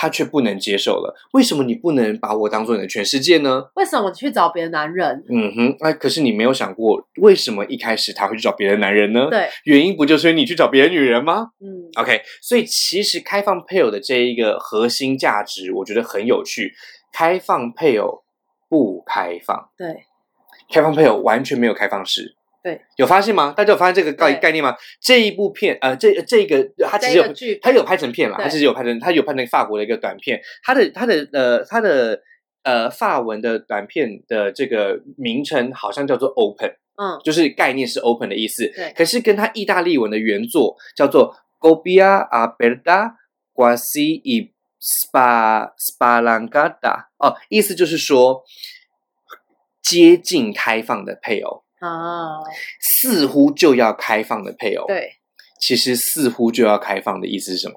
[0.00, 3.64] 他却不能接受了，为什么你不能把我当做你的全世界呢？
[3.74, 5.24] 为什么去找别的男人？
[5.28, 9.26] 嗯哼，哎，可是你没有想过，为什么一开始他会去找别的男人呢？
[9.28, 11.48] 对，原因不就是因为你去找别的女人吗？
[11.60, 16.74] 嗯，OK，所以其实开放配偶的这一个核心价值，我觉得很有趣。
[17.12, 18.22] 开放配偶
[18.68, 20.04] 不开放，对，
[20.72, 22.36] 开放配偶完全没有开放式。
[22.68, 23.54] 对，有发现吗？
[23.56, 24.76] 大家有发现这个概概念吗？
[25.00, 27.24] 这一部片，呃，这这个它其实有，
[27.62, 32.20] 它有拍成片了，它其实有拍成，它有拍成法国的一个短片，它的它的呃它的
[32.64, 38.70] 呃法文的短片的这个名称好像叫做 Open，嗯，就是概念是 Open 的意思。
[38.76, 43.12] 对，可是跟它意大利文的原作叫做 Gobia a Berda
[43.54, 48.44] quasi i spa spalangada 哦，意思就是说
[49.82, 52.38] 接近开放的配偶啊，
[52.80, 54.86] 似乎就要开放的配偶。
[54.86, 55.10] 对，
[55.60, 57.74] 其实似乎就要开放的意思是什么？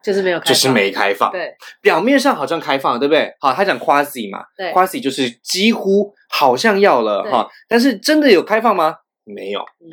[0.00, 1.30] 就是没有，就是没开放。
[1.32, 3.34] 对，表面上好像开放，对不对？
[3.40, 8.96] 好，他讲 quasi 嘛，对，quasi 就是几乎好像要了哈，但是真的有开放吗？
[9.24, 9.60] 没有。
[9.60, 9.90] 嗯，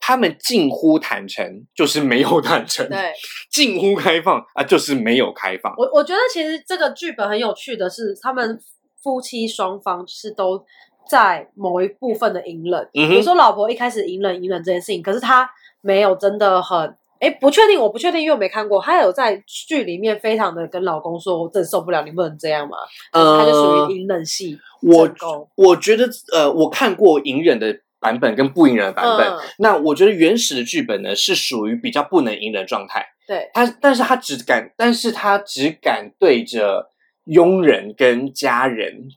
[0.00, 2.88] 他们近乎坦诚，就是没有坦诚。
[2.88, 3.12] 对，
[3.50, 5.72] 近乎开放啊，就是没有开放。
[5.76, 8.58] 我我觉得其实这个剧本很有趣的是，他们
[9.02, 10.64] 夫妻双方是都
[11.08, 12.88] 在某一部分的隐忍。
[12.92, 15.48] 比如说，老婆一开始隐忍隐忍这件事情，可是他
[15.80, 16.96] 没有真的很。
[17.18, 18.78] 哎，不确定，我不确定，因为我没看过。
[18.78, 22.76] 她有在剧里面非常的跟老公说：“我真受不了，你不能这样嘛。”
[23.10, 24.58] 呃，她就属于隐忍系。
[24.82, 25.08] 我
[25.54, 29.34] 我觉得，呃，我看过隐忍的版本跟不隐忍的版本。
[29.56, 33.06] 那我觉得原始的剧本呢，是属于比较不能隐忍状态。
[33.26, 36.90] 对他，但是他只敢，但是他只敢对着
[37.24, 39.08] 佣人跟家人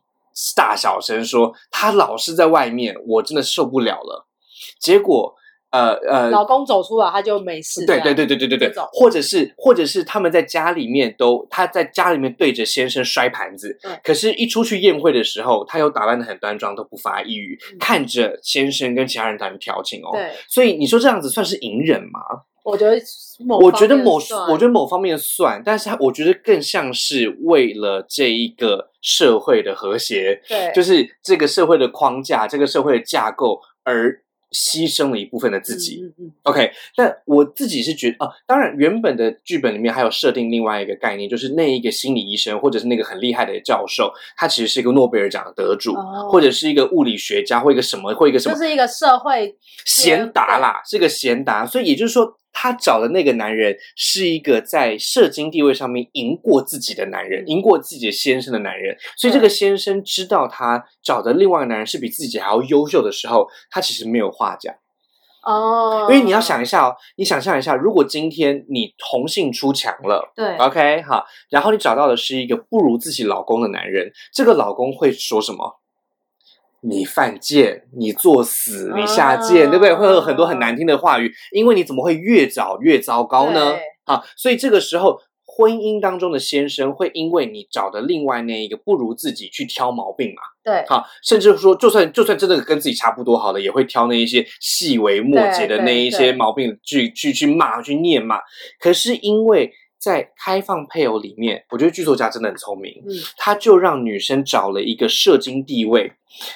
[0.56, 4.28] 大小声说：“他老是在外面，我真的受不了了。”
[4.80, 5.36] 结果。
[5.72, 7.86] 呃呃，老公走出来他就没事。
[7.86, 20.10] 对对对对对对对，或者是或者是他们在家里面都他在家里面对着先生摔盘子，可是一出去宴会的时候，他又打扮的很端庄，都不发一语，看着先生跟其他人在调情哦。
[20.12, 22.20] 对，所以你说这样子算是隐忍吗？
[22.64, 23.02] 我觉得
[23.40, 24.20] 某，我觉得某
[24.50, 34.24] 我觉得某方面算，但是他我觉得更像是为了这一个社会的和谐，对，就是这个社会的框架，这个社会的架构而。
[34.52, 36.02] 牺牲了一部分的自己
[36.42, 45.94] ，OK，但我自己是觉得啊，当然原本的剧本里面还有设定另外一个概念，就是那一个心理医生或者是那个很厉害的教授，他其实是一个诺贝尔奖的得主，
[46.32, 52.36] 或者是一个物理学家或一个什么或一个什么，就是一个社会贤达啦，是个贤达，所以也就是说。
[52.52, 58.98] 他找的那个男人是一个在社经地位上面赢过自己的男人，赢过自己的先生的男人。
[59.18, 64.74] 所以这个先生知道他找的另外一个男人是比自己还要优秀的时候，他其实没有话讲。
[65.42, 75.80] 哦，因为你要想一下哦，你想象一下，如果今天你同性出墙了，对，OK，好，然后你找到的是一个不如自己老公的男人，这个老公会说什么？
[76.82, 79.94] 你犯贱，你作死，你下贱，对不对？
[79.94, 83.78] 会有很多很难听的话语，因为你怎么会越找越糟糕呢？
[84.06, 90.42] 好，所以这个时候，婚姻当中的先生会因为你找的另外那一个不如自己去挑毛病嘛？
[90.64, 98.38] 对，好，甚至说，就算就算真的跟自己差不多好了，也会挑那一些细微末节的那一些毛病去去去骂去念嘛。
[98.80, 99.72] 可是因为。
[100.00, 106.14] 在开放配偶里面，我觉得剧作家真的很聪明，嗯，他就让女生找了一个社经地位，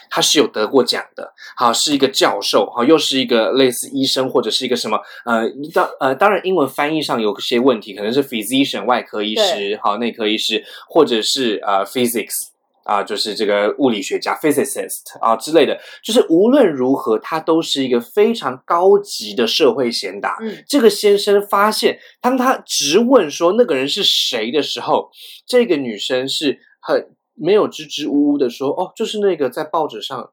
[0.10, 12.53] 他是有得过奖的，好，是一个教授，好，又是一个类似医生或者是一个什么，呃，当呃，当然英文翻译上有些问题，可能是 physician 外科医师，好，内科医师，或者是呃 physics。
[12.84, 20.38] 啊，就是这个物理学家 （physicist） 啊之类的，就是无论如何，他都是一个非常高级的社会贤达。
[20.41, 25.10] 嗯，这个先生发现，当他直问说那个人是谁的时候，
[25.46, 30.32] 这个女生是很没有支支吾吾的说：“哦，就是那个在报纸上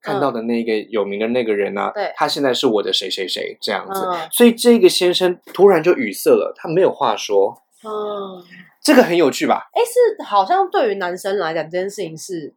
[0.00, 7.62] 看到的那个有名的那个人啊，对，他现在是我的谁谁谁这样子。”所以这个先生突然就语塞了，他没有话说。
[7.84, 8.44] 嗯。
[8.82, 9.68] 这个很有趣吧？
[9.72, 12.54] 哎，是好像对于男生来讲，这件事情是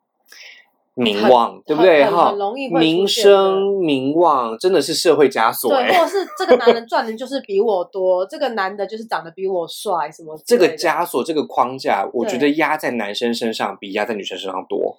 [0.96, 2.06] 名望，对不对？
[2.06, 5.70] 哈，很容易名声、名望真的是社会枷锁。
[5.70, 14.98] 对，或者是这个男 人赚的就是比我多，这个男的就是长得比我帅，什么这个枷锁、这个框架，我觉得压在男生身上比压在女生身上多。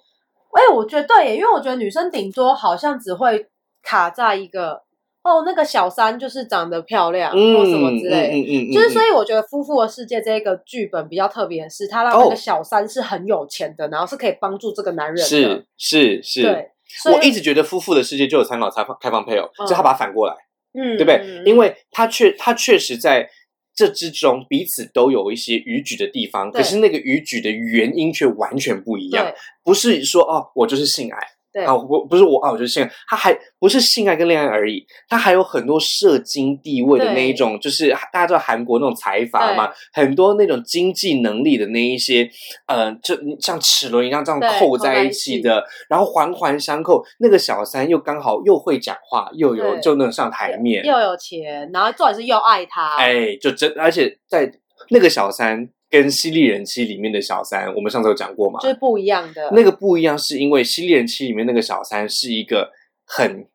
[0.51, 3.47] 哎，我觉得对，因为我觉得女生顶多好像只会
[3.81, 4.84] 卡在一个。
[5.25, 15.23] 哦，那个小三就是长得漂亮，或什么之类，嗯嗯就是所以我觉得《夫妇的世界》这个剧本比较特别，是他让那个小三是很有钱的，然后是可以帮助这个男人的。
[15.23, 16.69] 是是是，对。
[17.11, 20.35] 我一直觉得《夫妇的世界》就有参考开放开放配偶，就他把它反过来，
[20.79, 21.43] 嗯，对不对？
[21.43, 23.27] 因为他确他确实在
[23.75, 29.33] 这之中彼此都有一些逾矩的地方，可是那个逾矩的原因却完全不一样，
[29.63, 31.17] 不是说哦，我就是性爱。
[31.63, 42.29] 啊，不不是我啊，我觉得性爱，他还不是性爱跟恋爱而已，他还有很多社经地位的那一种，就是大家知道韩国那种财阀嘛，很多那种经济能力的那一些，
[42.67, 47.03] 呃，就像齿轮一样这样扣在一起的，然后环环相扣。
[47.19, 54.51] 那个小三又刚好又会讲话，又有就能上台面，又有钱，然后重点是又爱他，哎，就真而且在
[54.89, 55.69] 那个小三。
[55.89, 58.59] 跟《犀利人妻》里面的小三，我们上次有讲过嘛？
[58.59, 59.51] 就是不一样的。
[59.51, 62.71] 那个不一样，是因为《犀利人妻》里面那个小三是一个
[63.05, 63.47] 很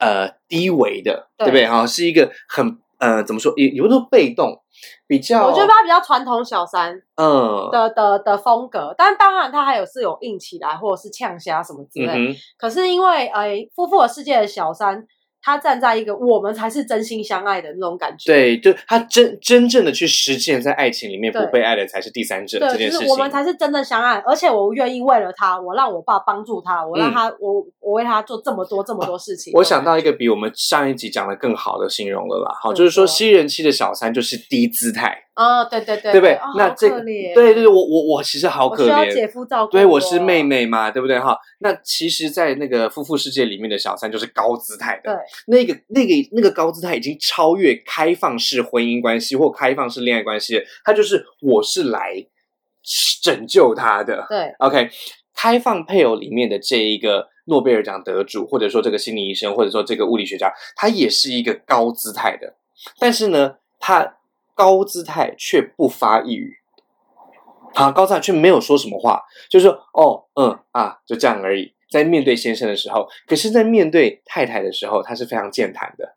[0.00, 1.66] 呃低维的，对不对？
[1.66, 3.52] 哈，是一个很呃，怎么说？
[3.56, 4.60] 也也不说被动，
[5.06, 12.36] 比较我觉得他比较传统小三，嗯的的的风格，但当然他还有是有硬起来或者是呛虾什么之类。
[12.58, 15.06] 可是因为哎，夫妇的世界的小三。
[15.44, 23.08] 他站在一个我们才是真心相爱的那种感觉，对，就他真真正的去实践，在爱情里面不被爱的才是第三者这件事情。
[23.08, 29.52] 我们才是真的相爱，而且我愿意为了他，我让我爸帮助他，我让他，我我为他做这么多这么多事情。
[29.54, 35.24] 我想到一个比我们上一集讲的更好的形容了啦，好，就是说吸人气的小三就是低姿态。
[35.34, 36.38] 哦，对对对，对不对？
[36.56, 41.36] 那这对对对，我我我其实好可怜，姐夫照顾，对，我是妹妹嘛，对不对哈？
[41.58, 52.14] 那其实，在那个夫妇世界里面的小三就是高姿态的，对，那个那个那个高姿态已经超越开放式婚姻关系或开放式恋爱关系，他就是我是来
[53.20, 54.88] 拯救他的，对，OK，
[55.34, 62.54] 开放配偶里面的这一个诺贝尔奖得主，或者说这个心理医生，或者说这个物理学家，他也是一个高姿态的，
[63.00, 64.18] 但是呢，他。
[64.54, 66.56] 高姿态却不发一语，
[67.74, 71.74] 啊，高姿态却没有说什么话，就是说，哦，嗯，啊，就这样而已。
[71.90, 76.14] 在面对先生的时候，可是，在面对太太的时候，他是非常健谈的。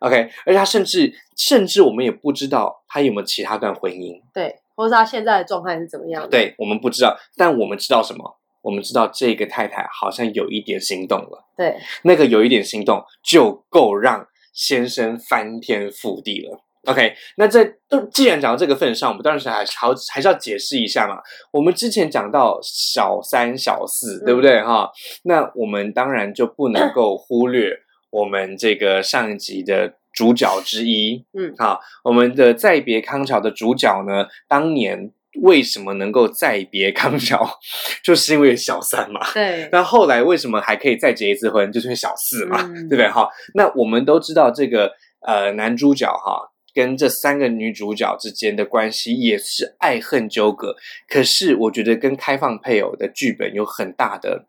[0.00, 6.28] OK，而且他甚至，甚至我们也不知道他有没有其他段婚姻，对，或是他现在的状态是怎么样？
[6.28, 8.38] 对我们不知道，但我们知道什么？
[8.60, 11.44] 我们知道这个太太好像有一点心动了。
[11.56, 16.63] 对，那个有一点心动，就够让先生翻天覆地了。
[16.86, 21.16] OK，那在都既然讲到这个份上，我们当然是还好还是要解释一下嘛。
[21.50, 24.90] 我们之前讲到小三小四，对不对哈？
[25.24, 27.74] 那我们当然就不能够忽略
[28.10, 35.10] 我们这个上一集的主角之一，嗯，好，我们的再别康桥的主角呢，当年
[35.42, 37.48] 为什么能够再别康桥，
[38.04, 39.20] 就是因为小三嘛。
[39.32, 39.68] 对。
[39.72, 43.26] 那后来为什么还可以再结一次婚，就是因为小四嘛，对不对哈？
[43.54, 44.92] 那我们都知道这个
[45.26, 46.50] 呃男主角哈。
[46.74, 50.74] 跟这三个女主角之间的关系也是爱恨纠葛，
[51.08, 54.46] 可是我觉得跟开放配偶的剧本有很大的，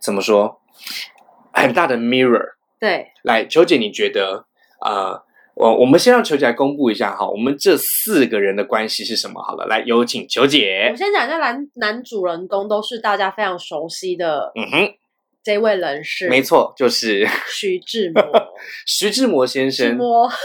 [0.00, 0.60] 怎么说，
[1.52, 2.54] 很大的 mirror。
[2.78, 4.46] 对，来，球姐，你觉得
[4.78, 5.22] 啊，
[5.54, 9.42] 我我们先让球姐来公布一下哈，我们这四个人的关系是什么？
[9.42, 10.88] 好了，来有请球姐。
[10.92, 14.52] 我先讲一下男男主人公都是大家非常熟悉的。
[14.54, 14.94] 嗯哼。
[15.42, 18.22] 这位人士，没错，就是徐志摩。
[18.86, 19.98] 徐志摩先生，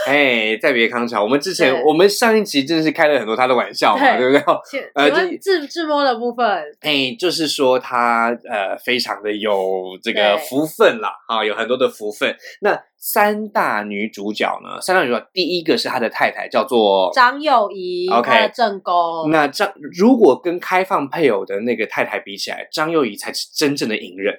[0.08, 1.23] 哎，在别康桥。
[1.23, 4.43] 我们之前，我们上一集真的是开了很多他的玩笑嘛，对不对？
[4.95, 6.45] 呃，志志摩的部分，
[6.82, 12.36] 哎，就是说他呃，非常的有这个福分啦，啊，有很多的福分。
[12.62, 14.82] 那三大女主角呢？
[14.82, 19.29] 三大女主角，第一个是他的太太，叫做张幼仪，OK，正宫。
[19.32, 24.36] 那张如果跟开放配偶的那个太太比起来，张幼仪才是真正的隐忍。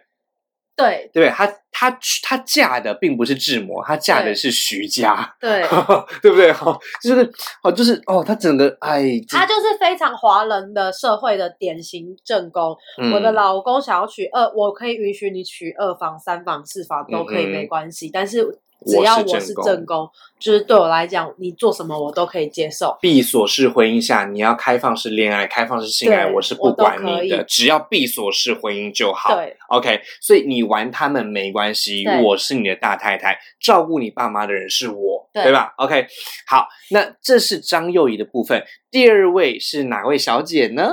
[0.81, 1.91] 对，对，她她
[2.23, 5.63] 她嫁的并不是志摩，她嫁的是徐家，对，
[6.23, 6.53] 对不对？
[6.55, 7.31] 好，就是
[7.63, 12.77] 哦，就是哦，她整个哎，她就是非常华人的社会的典型正宫。
[13.13, 18.47] 我的老公想要娶二，我可以允许你娶二房、三房、四房都可以，没关系，但是。
[18.87, 22.97] 只要我是正宫，就是对我来讲，你做什么我都可以接受。
[23.01, 29.35] 闭锁式婚姻下，你要开放式恋爱、开放式性爱，我是不管你的，只要闭锁式婚姻就好。
[29.35, 36.07] 对，OK，所以你玩他们没关系，我是你的大太太，照顾你爸妈的人是我，对吧？OK，
[36.47, 38.65] 好，那这是张幼仪的部分。
[38.91, 40.91] 第二位是哪位小姐呢？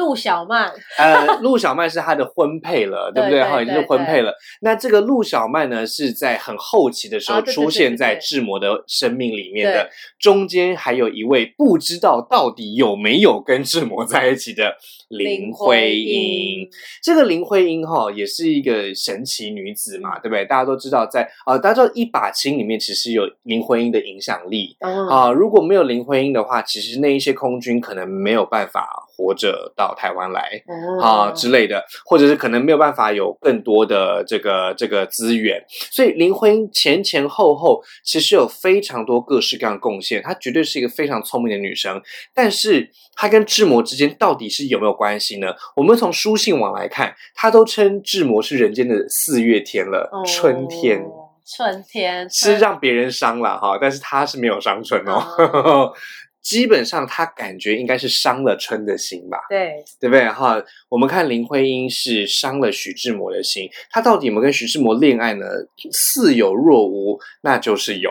[0.00, 3.44] 陆小曼， 呃，陆小曼是他的婚配了，对不对？
[3.44, 4.32] 哈，已经是婚配了。
[4.62, 9.90] 那这个陆小曼呢，是在很后期的时候出现在志摩的生命里面的。
[10.18, 14.76] 中间还有一位不知道到底有没有跟志摩在一起的
[15.10, 16.66] 林徽因。
[17.02, 20.44] 这个林徽因哈，也是一个神奇女子嘛，对不对？
[20.46, 25.30] 大家都知道，在啊，大家知道一把青里面其实有林徽因的影响力啊。
[25.30, 28.88] 如果没有林徽因的话，其实那一些空军可能没有办法。
[29.20, 30.62] 活着到台湾来
[31.02, 42.00] 啊之类的，或者是可能没有办法有更多的这个这个资源，所以林徽因前前后后其实有非常多各式各样的贡献，她绝对是一个非常聪明的女生。
[42.34, 45.54] 但是她跟志摩之间到底是有没有关系呢？
[45.74, 51.02] 我们从书信往来看，他都称志摩是人间的四月天了，春天，
[51.46, 55.94] 春天是让别人伤了哈，但是他是没有伤春哦。
[56.42, 59.38] 基本上，他感觉应该是伤了春的心吧？
[59.48, 60.28] 对，对不对？
[60.28, 65.46] 哈，我们看林徽因是伤了徐志摩的心，他到底有没有跟徐志摩恋爱呢？
[65.92, 68.10] 似有若无，那就是有。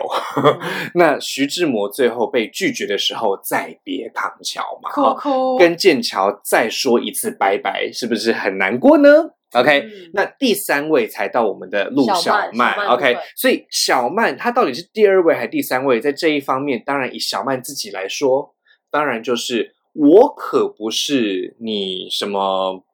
[0.94, 9.08] 那徐志摩最后被拒绝的时候，再别康桥嘛，哭哭，跟剑桥再说一次拜拜，是不是很难过呢？
[9.52, 12.74] OK，那第三位才到我们的陆小曼。
[12.88, 16.00] OK，所以小曼她到底是第二位还是第三位？
[16.00, 18.54] 在这一方面，当然以小曼自己来说，
[18.90, 22.84] 当然就是我可不是你什么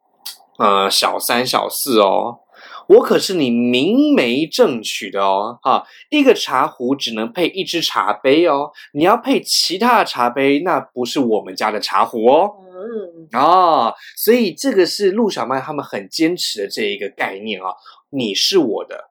[0.58, 2.40] 呃小三小四哦。
[2.88, 5.84] 我可是你明媒正娶的哦，哈！
[6.08, 12.54] 一个茶壶只能配一只茶杯哦，你要配其他的茶杯，那不是我们家的茶壶哦。
[12.70, 17.74] 嗯，哦，所以这个是陆小曼他们很坚持的这一个概念啊，
[18.10, 19.10] 你是我的，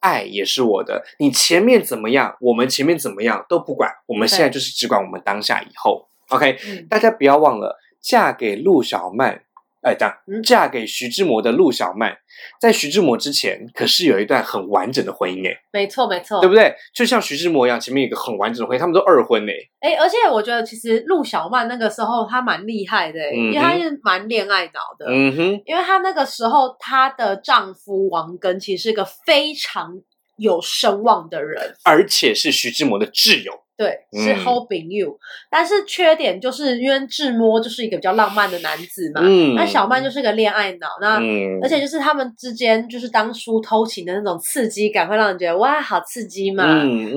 [0.00, 6.08] 爱也是我的，你前面怎么样，我们前面怎么样都不管，我们现在就是只管我们当下以后。
[6.28, 6.56] OK，
[6.88, 9.42] 大家不要忘了，嫁给陆小曼。
[9.82, 12.16] 哎，这样嫁给徐志摩的陆小曼，
[12.60, 16.72] 在徐志摩之前，可是有一段很完整的婚姻哎，没错没错，对不对？
[16.94, 19.52] 就像徐志摩一样，前面有一个很完整的婚姻，他们都二婚哎。
[19.80, 29.90] 哎，而且我觉得其实陆小曼那个时候她蛮厉害的，因为她是蛮恋爱脑的，嗯哼，因为她那个时候她的丈夫王根其实是个非常
[30.36, 33.52] 有声望的人，而且是徐志摩的挚友。
[33.82, 35.18] 对，是 hoping you，
[35.50, 41.20] 但是缺点就是因为志摩就是一个比较浪漫的男子嘛，嗯那小曼就是个恋爱脑，那
[41.62, 46.64] 而且就是他们之间就是当初偷情的那种刺激感，会让人觉得哇，好刺激嘛。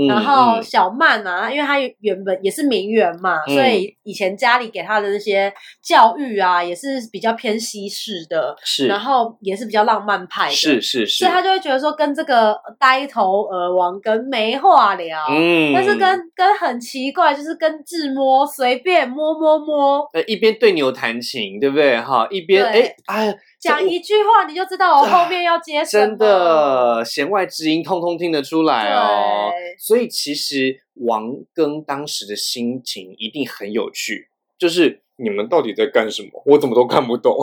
[0.07, 5.53] 然后小曼啊，因为她原本也是名媛嘛，所以以前家里给她的那些
[5.83, 10.75] 教育啊，也是比较偏西式的，是，然后也是比较浪漫派的，是。
[10.81, 21.99] 是是，所以他就会觉得说跟这个呆头鹅王跟没话聊，嗯，但是跟跟很奇怪，就是跟自摸，随便摸摸摸，呃，一边对牛弹琴，对不对？
[21.99, 29.51] 哈，一边哎哎，讲一句话你就知道我后面要接什么，真的弦外之音，通通听得出来哦。
[29.77, 36.29] 所以其实王庚当时的心情一定很有趣，就是你们到底在干什么？
[36.45, 37.37] 我怎么都看不懂。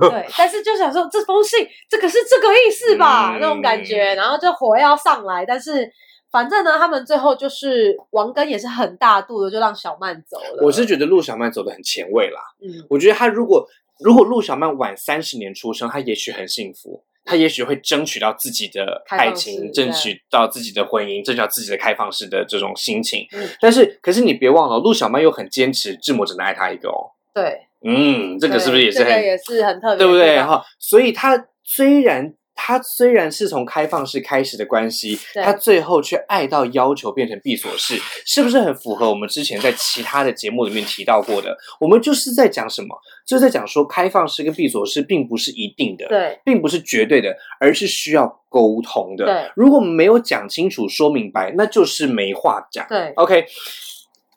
[0.00, 3.36] 对，但是就想说这封信，这个是这个意思吧？
[3.40, 5.92] 那种感觉，然后就火要上来，但是。
[6.32, 10.62] 反正呢，他们最后就是王根也是很大度的，就让小曼走了。
[10.62, 12.40] 我是觉得陆小曼走的很前卫啦。
[12.62, 13.68] 嗯，我觉得他如果
[14.00, 23.26] 如果陆小曼晚三十年出生，他也许很幸福，他也许会争取到自己的爱情，争取到自己的婚姻，争取到自己的开放式的这种心情。
[23.32, 27.12] 嗯，但是可是你别忘了，陆小曼又很坚持，志摩只能爱他一个哦。
[27.34, 30.42] 对，嗯，这个是不是也是很也是很特别，对不对？
[30.42, 32.34] 哈，所以他虽然。
[32.64, 41.56] 他虽然是从开放式开始的关系，他最后却爱到要求变成闭锁式，是不是很符合我们之前在其他的节目里面提到过的？
[41.80, 42.96] 我们就是在讲什么？
[43.26, 49.24] 就是在讲说开放式跟闭锁式并不是一定的，对，并不是绝对的，而是需要沟通的。
[49.24, 52.86] 对，如果没有讲清楚、说明白，那就是没话讲。
[52.88, 53.44] 对，OK，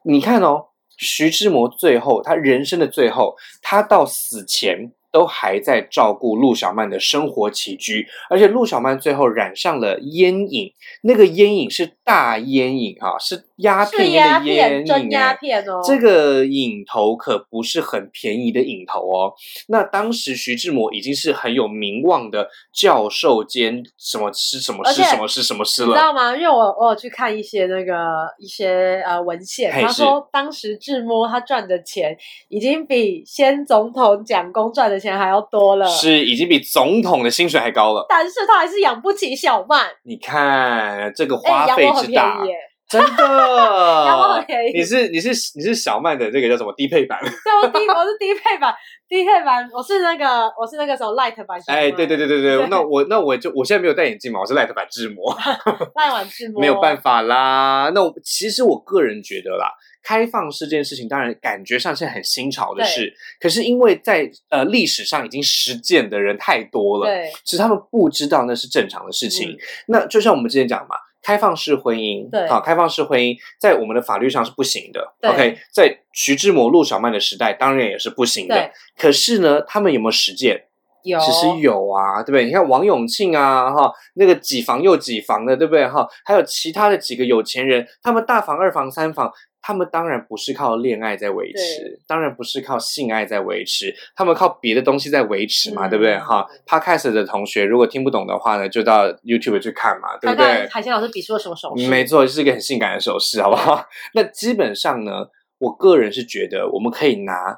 [0.03, 0.65] 你看哦，
[0.97, 4.91] 徐志摩最后他人生的最后，他到死前。
[5.15, 15.81] 都还在照顾陆小曼的生活起居，而且陆小曼最后染上了烟瘾，那个烟瘾是大烟瘾啊，是鸦片的烟瘾，真鸦片哦。
[15.83, 19.33] 这个瘾头可不是很便宜的瘾头哦。
[19.67, 26.35] 那当时徐志摩已经是很有名望的教授兼什么师什么师什么师什么师了，你知道吗？
[26.35, 27.95] 因为我我有去看一些那个
[28.37, 32.15] 一些呃文献，他说当时志摩他赚的钱
[32.49, 34.95] 已经比先总统蒋公赚的。
[34.95, 39.87] 钱还要多了，是已经比总统的薪水还高了，但是他还是养不起小曼。
[40.03, 42.39] 你看这个花费之大，
[42.89, 44.45] 真的。
[44.73, 47.19] 你是你是你是小曼的这个叫什么低配版？
[47.23, 47.29] 对，
[47.61, 48.73] 我低我是低配版，
[49.09, 51.59] 低配版我是那个我是那个什么 light 版。
[51.67, 55.33] 哎，对对对对对，那我那我就我现在没有戴眼镜嘛，我是 light 版智模，
[55.95, 57.91] light 版智模，没有办法啦。
[57.93, 59.71] 那其实我个人觉得啦。
[60.07, 69.57] 开放式这件事情，当然感觉上是很新潮的事，可是因为在呃历史上已经实践的人太多了，对，其实他们不知道那是正常的事情。
[69.87, 75.15] 那就像我们之前讲嘛，开放式婚姻，对，好，开放式婚姻在我们的法律上是不行的。
[75.23, 78.71] OK，在徐志摩、陆小曼的时代，当然也是不行的。
[78.95, 80.65] 可是呢，他们有没有实践？
[81.05, 82.45] 有，其实有啊，对不对？
[82.45, 85.87] 你看王永庆啊，哈，那个几房又几房的，对不对？
[85.87, 89.31] 哈，还有其他的几个有钱人，他们大房、二房、三房。
[89.67, 96.19] 他们当然不是靠恋爱在维持，当然不是靠性爱在维持，他们靠别的东西在维持嘛，对不对？
[96.19, 100.67] 哈，Podcast 的同学如果听不懂的话呢，就到 YouTube 去看嘛，对不对？
[100.69, 101.87] 海鲜老师比出了什么手势？
[101.87, 103.83] 没错，是一个很性感的手势，好不好？
[104.13, 107.33] 那基本上呢，我个人是觉得，我们可以拿《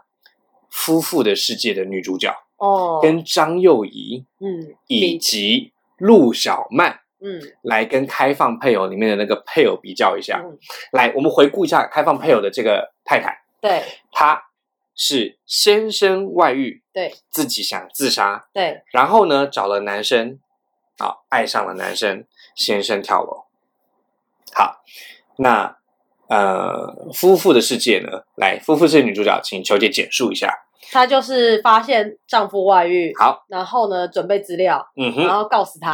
[0.72, 7.00] 夫妇的世界》的女主角哦，跟张幼仪，嗯，以及陆小曼。
[7.20, 10.40] 嗯，来跟开放配偶里面的那个配偶比较一下。
[10.92, 13.42] 来，我们回顾一下开放配偶的这个太太。
[13.60, 13.82] 对，
[14.12, 14.50] 她
[14.94, 20.38] 是先生外遇，对，自己想自杀，对，然后呢找了男生，
[21.00, 23.46] 好爱上了男生，先生跳楼。
[24.54, 24.84] 好，
[25.38, 25.76] 那
[26.28, 28.26] 呃夫妇的世界呢？
[28.36, 30.67] 来，夫妇是女主角，请求姐简述一下。
[30.92, 35.92] 她就是发现丈夫外遇，好，然后呢准备资料，嗯然哼，后告死他。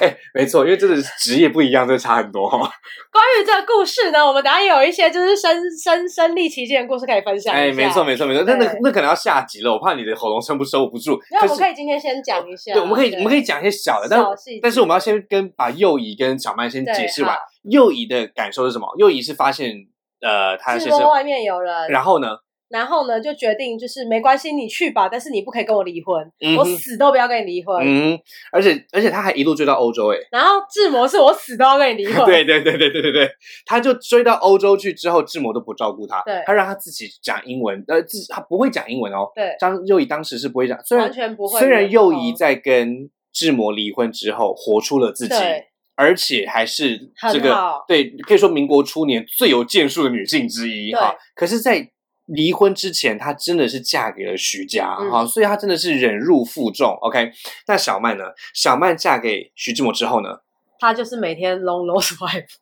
[0.00, 2.56] 哎，没错，因为这个职业不一样，这差很多哦。
[3.12, 7.54] 关于这个故事呢，我们等下也有一些就是身身身历其境的故事可以分享。
[7.54, 8.42] 哎，没错，没错，没错。
[8.46, 11.20] 那那对那可能要下集了，我怕你的喉咙撑不收不住。
[11.30, 12.72] 那我们是可以今天先讲一下。
[12.72, 17.38] 对，我们可以我们可以讲一些小的，但小细节但是我们要先跟把右仪跟小曼先对解释完好。
[17.64, 18.86] 右仪的感受是什么？
[18.96, 19.74] 右仪是发现
[20.20, 22.36] 呃，他是说外面有人，然后呢，
[22.68, 27.76] 然后呢就决定就是没关系，你去吧，但是你不可以跟我离婚，我死都不要跟你离婚。
[27.82, 28.18] 嗯，
[28.52, 32.24] 而且而且他还一路追到欧洲，哎，然后志摩是我死都要跟你离婚。
[32.26, 33.30] 对对对对对对对，
[33.66, 39.30] 他就追到欧洲去之后，志摩都不照顾他，对他让他自己讲英文，呃，自己他不会讲英文哦。
[39.34, 45.30] 对张幼仪当时是不会讲，虽然完全不会虽然幼仪在跟志摩离婚之后，活出了自己。
[45.30, 45.69] 对
[46.00, 51.14] 而且还是很这个对，可以说民国初年最有建树的女性之一对哈。
[51.34, 51.90] 可是，在
[52.24, 56.96] 离婚之前，她真的是嫁给了徐家嗯哈，所以她真的是忍辱负重。
[57.02, 57.30] OK，
[57.66, 58.24] 那小曼呢？
[58.54, 60.38] 小曼嫁给徐志摩之后呢？
[60.78, 62.54] 她就是每天 long lost wife，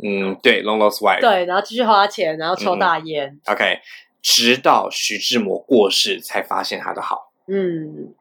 [0.00, 1.20] 嗯，对，long lost wife。
[1.20, 3.40] 对，然后继续花钱，然后抽大烟。
[3.46, 3.80] OK，
[4.22, 7.32] 直到徐志摩过世才发现他的好。
[7.48, 8.14] 嗯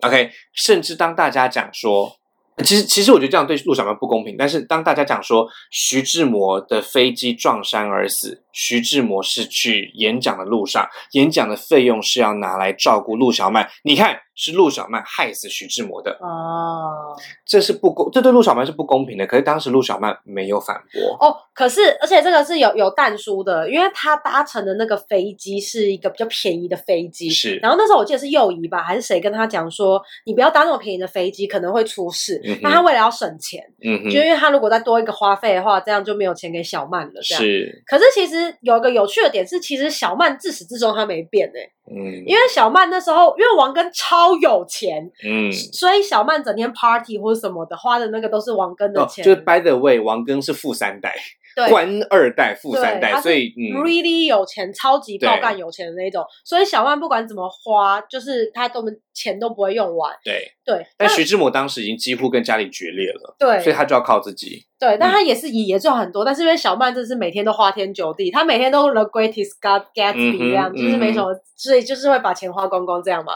[0.00, 2.16] ，OK，甚至当大家讲说，
[2.62, 4.36] 其实其实我觉得这样对陆小曼不公平。
[4.38, 13.68] 但是当大家讲说徐志摩的飞机撞山而死，徐志摩是去演讲的路上，演讲的费用是要拿来照顾陆小曼。
[13.82, 19.26] 你看，是陆小曼害死徐志摩的，哦这是不公，这对陆小曼是不公平的。
[19.26, 21.16] 可是当时陆小曼没有反驳。
[21.26, 32.40] 哦，可是而且这个是有有淡书的，因为他搭乘的那个飞机是一个比较便宜的飞机，是然后那时候我记得是右仪吧，还是谁跟他讲说，你不要搭那么便宜的飞机，可能会出事。
[32.46, 37.12] 嗯那他为了要省钱，就因为他如果再多一个花费的话，这样就没有钱给小曼了。
[37.22, 37.42] 这样。
[37.42, 45.52] 是，可是其实有一个有趣的点是，其实小曼自始至终她没变诶、嗯因为小曼那时候因为王根超有钱，嗯。
[45.52, 51.20] 所以小曼整天 party 或者什么的花的那个都是王根的哦，钱，就是 by the way，王根是富三代，对
[51.68, 56.24] 官二代、富三代，所以嗯，really 有钱，超级爆干有钱的那种。
[56.44, 58.82] 所以小曼不管怎么花，就是他都
[59.12, 60.12] 钱都不会用完。
[60.24, 60.50] 对。
[60.64, 64.64] 对，但徐志摩当时已经几乎跟家里决裂了，对所以他就要靠自己。
[64.78, 73.34] 对，但他也是也也赚很多，但是因为小曼真是每天都花天酒地，他每天都 the greatest God 嗯 Gatsby 一样，就是没嗯什么，所以就是会把钱花光光这样嘛。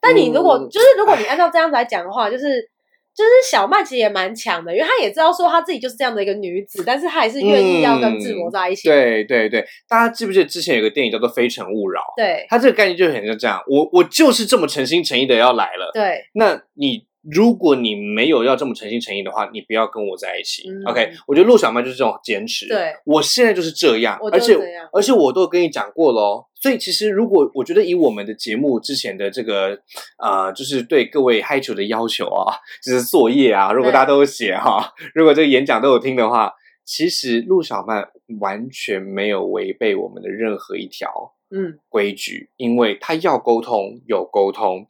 [0.00, 2.68] 但你如果、嗯就是如果你按照这样子来讲的话，就是
[3.16, 8.88] 就是小曼其实也蛮强的，因为她也知道说她自己就是这样的一个女子，但是她还是愿意要跟志摩在一起。
[8.88, 12.00] 对对对，大家记不记得之前有个电影叫做《非诚勿扰》？
[12.16, 15.90] 对它这个概念就很像这样，我我就是这么诚心诚意的要来了。
[15.94, 20.68] 对那你如果你没有要这么诚心诚意的话，你不要跟我在一起。
[20.68, 22.68] 嗯 OK，我觉得陆小曼就是这种坚持。
[22.68, 24.56] 对，我现在就是这样，我而且
[24.92, 26.44] 而且我都跟你讲过喽。
[26.60, 29.78] 所以其实如果我觉得以我们的节目之前的这个
[30.18, 36.52] 呃，就是对各位嗨球的要求啊， 就是作业啊，如果大家都有写哈、 如果这个演讲都有听的话，
[36.84, 38.08] 其实陆小曼
[38.40, 41.32] 完全没有违背我们的任何一条。
[41.54, 44.84] 嗯规矩，因为他要沟通有沟通，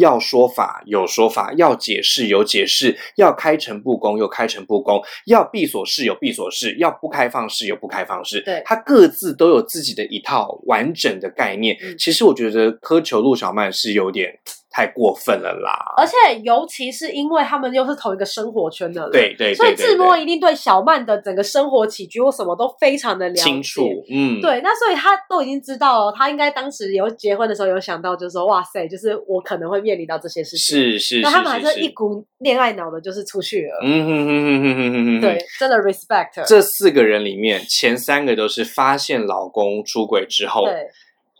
[0.00, 8.40] 要说法有说法，要解释有解释，要开诚布公有开诚布公，要闭锁式有闭锁式，要不开放式有不开放式。
[8.40, 11.76] 对他各自都有自己的一套完整的概念。
[11.82, 14.38] 嗯其实我觉得苛求陆小曼是有点
[14.76, 15.72] 太过分了啦。
[15.96, 30.76] 而且尤其是因为他们又是同一个生活圈的人，对对所以对对志摩，一定对小曼的整个生活起居或什么都非常的了解清楚，嗯，对，那所以他都已经知道了，他应该当时有结婚的时候有想到，就是说，哇塞，就是我可能会面临到这些事情。
[30.76, 33.78] 是是那他们还是一股恋爱脑的，就是出去了。
[33.82, 36.44] 嗯哼哼哼哼哼哼哼，对，真的 respect。
[36.46, 40.90] 这四个人里面，前三个都是发现老公出轨之后，对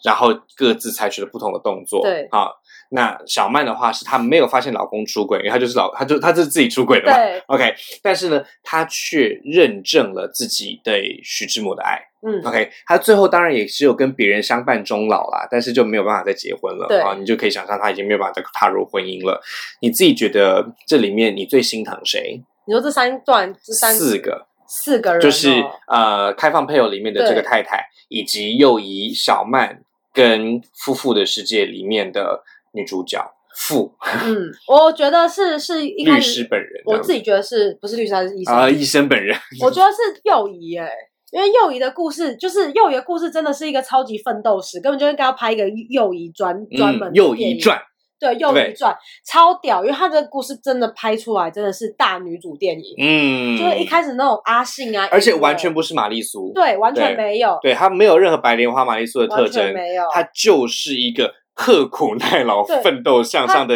[0.04, 2.00] 然后各自采取了不同的动作。
[2.02, 2.52] 对好，
[2.90, 7.16] 那小曼的话是她没有发现老公出轨，因为她就是老，她就她就是自己出轨的嘛。
[7.16, 12.00] 对，OK，但是呢，她却认证了自己对徐志摩的爱。
[12.26, 17.14] 嗯，OK，她最后当然也只有跟别人相伴终老啦，但是就没有办法再结婚了对啊！
[17.18, 19.40] 你就可以想象她已经没有办法再踏入婚姻了。
[19.80, 22.42] 你自己觉得这里面你最心疼谁？
[22.66, 24.46] 你说这三段，这三四个。
[24.68, 32.42] 四个人、哦，就是呃，开放配偶里面的这个太太，以及右仪小曼跟夫妇的世界里面的
[32.76, 33.18] 女主角
[33.56, 33.92] 傅
[34.24, 38.54] 嗯， 我觉得是是一开律始师本人我自己觉得是不是律师还是医生？
[38.54, 40.88] 啊、医生本人，我觉得是幼仪哎，
[41.32, 47.80] 因为幼仪的故事，就是幼仪的故事，真的是一个超级奋斗史，根本就应该要拍一个幼仪专专门幼仪传。
[48.18, 48.90] 对《幼仪传》
[49.30, 52.94] 超屌，因为他这个故事真的拍出来，真的是大女主电影。
[52.98, 63.74] 嗯，就是一开始那种阿信啊，而且完全不是玛丽苏，对，完全没有，对他没有任何白莲花玛丽苏的特征，没有，他就是一个刻苦耐劳、奋斗向上的。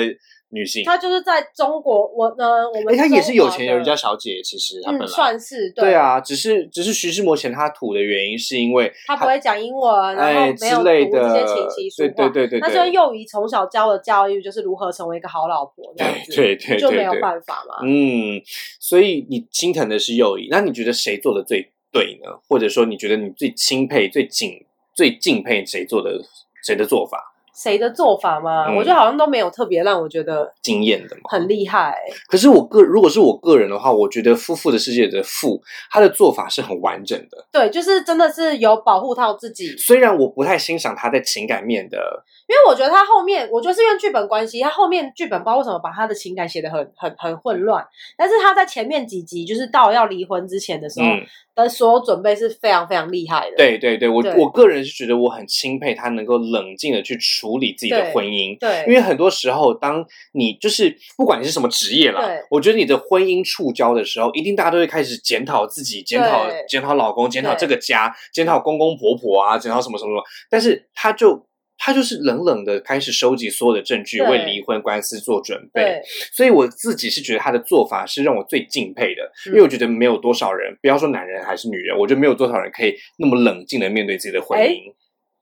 [0.53, 12.59] 女性，她就是在中国，我呢，我们她也是有钱人家小姐，其实她本来算是对啊，只是只是徐志摩嫌她土的原因，是因为她不会讲英文，然后没有读这些琴棋书画，对对对对。
[12.59, 17.87] 那就幼仪从小教的教育就是如何成为一个好老婆这样子，对对，就没有办法嘛。
[17.87, 18.43] 嗯，
[18.81, 22.29] 所以你心疼的是幼仪，那你觉得谁做的最对呢？
[22.49, 24.51] 或者说你觉得你最钦佩、最敬、
[24.97, 26.21] 最敬佩谁做的
[26.67, 27.30] 谁的做法？
[27.61, 28.75] 谁的做法吗？
[28.75, 31.95] 我觉得好像都没有特别让我觉得惊艳的嘛，很厉害。
[32.29, 37.47] 可是我个如果是我个人的话，我觉得《夫妇的世界》的父他的做法是很完整的。
[37.53, 39.69] 对，就是真的是有保护到自己。
[39.77, 42.25] 虽然我不太欣赏他在情感面的。
[42.51, 47.87] 因为我觉得他后面，我觉得是因为剧本关系，他后面剧本不知道为什么把他的情感写的很很很混乱。
[48.17, 51.07] 但是他在前面几集，就是到要离婚之前的时候
[51.55, 53.57] 的所有准备是非常非常厉害的。
[53.57, 58.59] 对对对，我我个人是觉得我很钦佩他能够冷静的去处理自己的婚姻。
[58.59, 70.23] 对，因为很多时候，当你就是不管你是什么职业啦，我觉得你的婚姻触礁的时候，一定大家都会开始检讨自己，检讨检讨老公，检讨这个家，检讨公公婆婆啊，检讨什么什么什么。
[70.49, 71.47] 但是他就。
[71.83, 75.99] 他就是冷冷的开始收集所有的证据，为离婚官司做准备。
[76.31, 84.93] 所以我自己是觉得他的做法是让我最敬佩的，因为我觉得没有多少人，不要说男人还是女人，我觉得没有多少人可以那么冷静的面对自己的婚姻。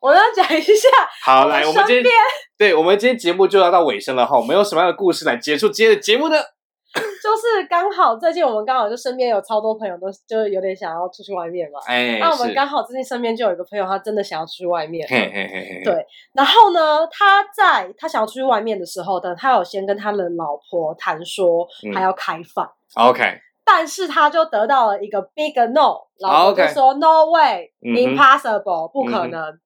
[0.00, 0.88] 我要讲一下，
[1.24, 2.12] 好，来，我们今天，
[2.56, 6.36] 对我们今天节目就要到尾声了哈，我们用什么样的故事来结束今天的节目呢？
[7.22, 23.22] 就是刚好最近我们刚好就身边有超多朋友都就有点想要出去外面嘛，哎，那我们刚好最近身边就有一个朋友，他真的想要出去外面，嘿嘿嘿对，然后呢，他在他想要出去外面的时候呢，他有先跟他的老婆谈说还要开放，OK，
[23.64, 29.58] 但是他就得到了一个 big no，老婆就说 no way，impossible，不可能。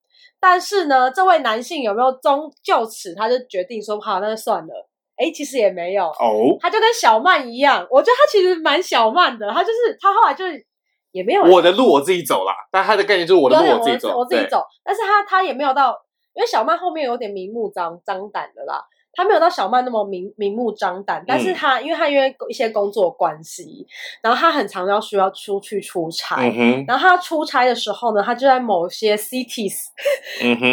[0.43, 4.89] 但是呢，这位男性有没有终就此他就决定说好，那就算了。
[5.15, 10.65] 哎，其实也没有哦，他就跟小曼一样，我觉得他其实蛮小曼的，他就是他后来就是
[11.11, 15.97] 也没有我的路我自己走啦，但他的概念就是我的路我自己走，我自己走，但是他他也没有到，
[16.33, 18.83] 因为小曼后面有点明目张张胆的啦。
[19.15, 23.85] 他没有到小曼那么明明目张胆，但是他因为他因为一些工作关系，
[24.21, 26.41] 然后他很常要需要出去出差，
[26.87, 29.75] 然后他出差的时候呢，他就在某些 cities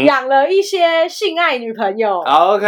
[0.07, 2.20] 养了一些性爱女朋友。
[2.20, 2.66] OK，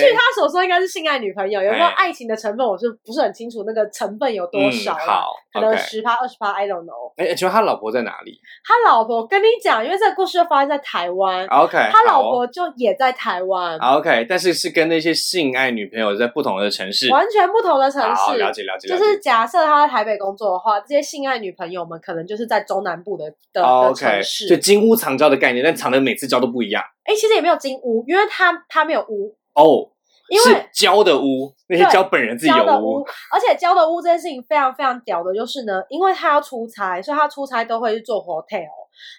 [0.00, 4.94] 据他所说应该是性爱女朋友，有没有爱情的成分，我是不是很清楚那个成分有多少？
[4.94, 7.12] 好，可能十趴二十趴，I don't know。
[7.16, 8.40] 哎，请问他老婆在哪里？
[8.64, 11.46] 他老婆跟你讲，因为这个故事发生在台湾。
[11.46, 13.78] OK，他老婆就也在台湾。
[13.78, 18.38] OK，但是是跟那些性爱女朋友在不同的城市，完全不同的城市。
[18.38, 18.88] 了解了解。
[18.88, 24.46] 就是假设他在台北工作的话，这些性爱女朋友们可能就是在中南部的的的城市。
[24.46, 26.82] 就金屋藏娇的概念，但藏的每次娇都不一样。
[27.04, 29.90] 哎，其实也没有金屋，因为他他没有屋哦，
[30.28, 33.04] 因为娇的屋，那些娇本人自己有屋。
[33.30, 38.64] 而且娇的屋这件事情非常非常屌的，就是呢，因为他要出差，所以他出差都会去做 hotel。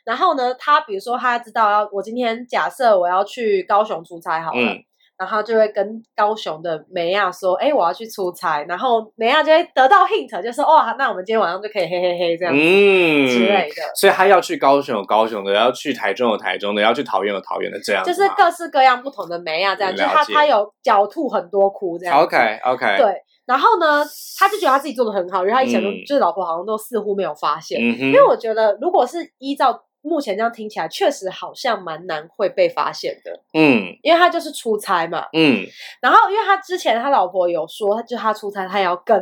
[0.05, 4.75] 然后呢，他比如说他知道要我今天假设我要去高雄出差好了。
[5.17, 19.95] 然后就会跟高雄的梅亚说：“哎，我要去出差。”然后梅亚就会得到 hint，就说：“哇，那我们今天晚上就可以嘿嘿嘿这样子之类的。”所以他要去高雄有高雄的，要去台中有台中的，要去桃园有桃园的，这样就是各式各样不同的梅亚这样。
[19.95, 22.19] 就他他有狡兔很多窟这样。
[22.19, 22.97] OK OK。
[22.97, 24.03] 对，然后呢，
[24.37, 27.79] 他就觉得他自己做的很好，因为他以前都就是老婆好像都似乎没有发现。
[27.79, 29.81] 因为我觉得，如果是依照。
[30.05, 33.41] 目前这样听起来，确实好像蛮难会被发现的。
[33.53, 35.25] 嗯，因为他就是出差嘛。
[35.33, 35.65] 嗯，
[35.99, 39.17] 然后因为他之前他老婆有说，就他出差他要跟。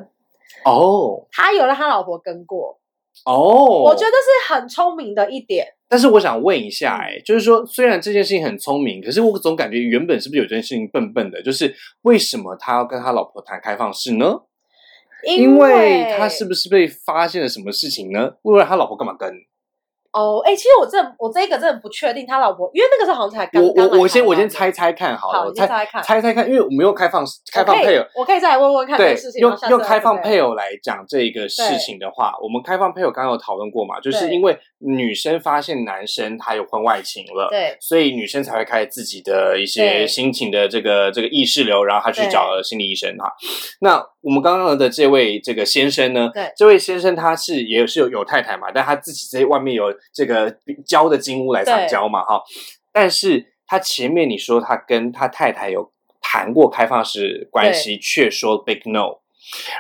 [0.65, 1.25] 哦。
[1.31, 2.77] 他有让他老婆跟过。
[3.25, 3.83] 哦。
[3.83, 5.65] 我觉得是很聪明的一点。
[5.87, 11.41] 但是我想问一下，哎，就是说，虽然这件事情很聪明，可是我总感觉原本是不是有件事情笨笨的？
[11.41, 14.41] 就是为什么他要跟他老婆谈开放式呢？
[15.25, 18.33] 因为他是不是被发现了什么事情呢？
[18.41, 19.31] 为了他老婆干嘛跟？
[20.13, 23.63] 哦，哎，其实我这我这个真的不确定他老婆，因为那个时候好像才刚。
[23.63, 28.95] 我我我先我先猜猜看好了，猜猜看，猜猜看，因为我没有开放开放配偶，我可以再来问问看。
[28.95, 33.99] 对，用用开放配偶来讲这个事情的话，我们开放配偶刚刚有讨论过嘛？
[33.99, 43.33] 就是因为女生发现男生他有婚外情了，对，所以女生才会开始自己的一些心情的这个这个意识流，然后她去找了心理医生哈。
[43.81, 46.31] 那我们刚刚的这位这个先生呢？
[46.33, 50.57] 对，这位先生他是也是有有太太嘛，但他自己在外面有这个。
[50.85, 52.41] 交的金屋来上交嘛，哈，
[52.91, 59.19] 但是他前面你说他跟他太太有谈过开放式关系，却说 big no，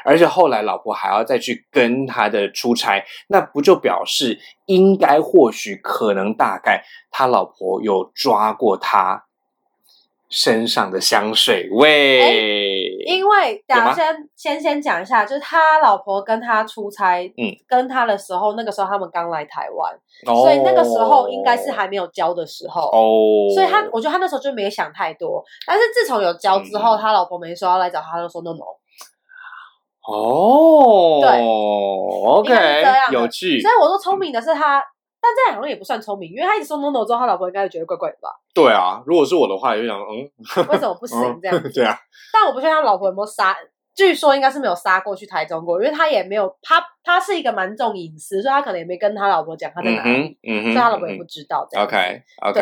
[0.03, 9.25] 而且后来老婆还要再去跟他的出差，那不就表示应该或许可能大概他老婆有抓过他。
[10.35, 19.93] 身上的香水味，因为等先先先讲一下，就是他老婆跟他出差，嗯，跟他的时候，那个时候他们刚来台湾，
[20.25, 22.81] 所以那个时候应该是还没有交的时候。
[22.81, 28.65] 哦，所以他我觉得他那时候就没想太多，但是自从有交之后，他老婆没说要来找他，就说 no no，
[30.11, 31.29] 哦，对
[32.25, 34.83] ，OK，有趣，所以我说聪明的是他。
[35.23, 38.29] 但这样好像也不算聪明，因为他一直说 no no 之后，他老婆应该觉得怪怪的吧？
[38.53, 40.29] 对啊，如果是我的话，就想嗯，
[40.67, 41.63] 为什么不行这样？
[41.73, 41.97] 对啊，
[42.33, 43.55] 但我不确定他老婆有没有杀，
[43.95, 51.65] 据说应该是没有杀过去台中过，因为他也没有他他是一个蛮重隐私，所以他可能也没跟他老婆讲他在哪里，所以他老婆也不知道。
[51.77, 52.59] OK OK，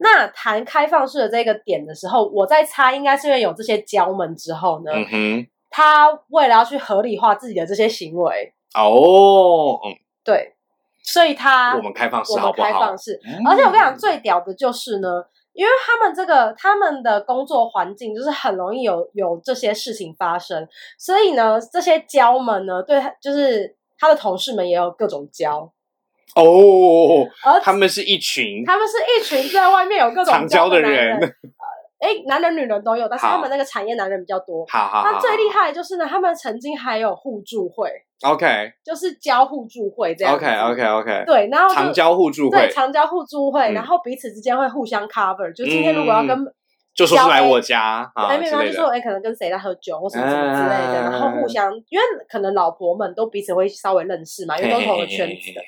[0.00, 4.92] 那谈开放式的这个点的时候，我在猜，应该是因为有这些交门之后呢，
[5.70, 10.50] 他为了要去合理化自己的这些行为哦，嗯，对。
[11.04, 20.66] 所以他我们开放式，我们开放式，而且我跟你讲，最屌的就是呢，因为他们这个他们的工作环境就是很容易有有这些事情发生，
[20.98, 25.70] 所以呢，这些交们呢，对他就是他的同事们也有各种交
[26.34, 31.20] 哦，而他们是一群，他们是一群在外面有各种交的人。
[32.04, 34.64] 哎，男人女人都有，但是他们那个产业男人比较多。
[34.68, 37.90] 好好，那最厉害的就是呢，他们曾经还有互助会。
[38.22, 40.34] OK，就是交互助会这样。
[40.34, 41.24] OK OK OK。
[41.26, 42.58] 对，然后常交互助会。
[42.58, 45.52] 对，长交互助会，然后彼此之间会互相 cover。
[45.54, 46.46] 就今天如果要跟。
[46.94, 55.60] 就说是来我家，哎，没有，他就说，哎，可能跟谁在喝酒或什么什么之类的，然后互相，因为可能老婆们都彼此会稍微认识嘛，因为都同个圈子的，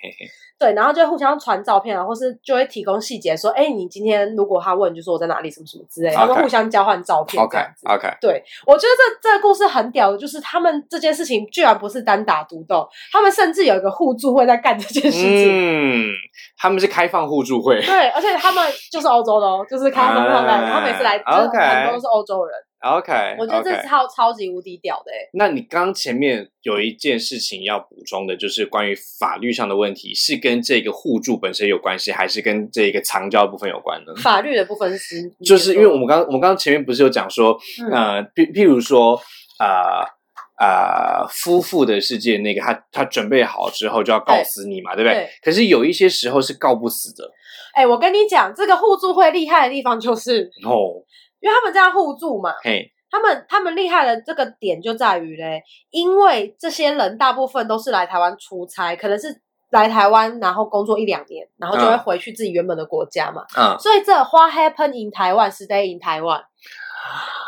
[0.58, 16.12] 对，然后就互相传照片啊，或是就会提供细节，说，哎，你今天如果他问，就说我在哪里，什么什么之类，然后互相交换照片，OK OK，对，我觉得这这个故事很屌的，就是他们这件事情居然不是单打独斗，他们甚至有一个互助会在干这件事情，嗯，
[16.56, 21.16] 他们是开放互助会，对，而且他们就是欧洲的哦，就是开放互助会，他每次来。
[21.26, 22.54] OK，很多都是欧洲人。
[22.94, 25.28] OK，我觉得这超超级无敌屌的哎。
[25.32, 34.14] 那你刚前面有一件事情要补充的，就是关于法律上的问题，是跟这个互助本身有关系，还是跟这个藏交部分有关呢？
[34.22, 37.58] 法律的部分是，就是因为我们刚我们刚刚前面不是有讲说，
[37.92, 39.20] 呃，譬譬如说，
[39.58, 40.04] 呃
[40.58, 45.28] 呃，夫妇的世界那个他他准备好之后就要告死你嘛，对不对？
[45.42, 47.30] 可是有一些时候是告不死的。
[47.74, 51.04] 哎，我跟你讲，这个互助会厉害的地方就是哦，
[51.40, 59.28] 因为他们这样互助嘛，嘿，他们他们厉害的这个点就在于嘞，因为这些人大部分都是来台湾出差，可能是
[59.70, 66.42] 来台湾然后工作一两年，然后就会回去自己原本的国家嘛，嗯，所以这 What happen in Taiwan stay in Taiwan，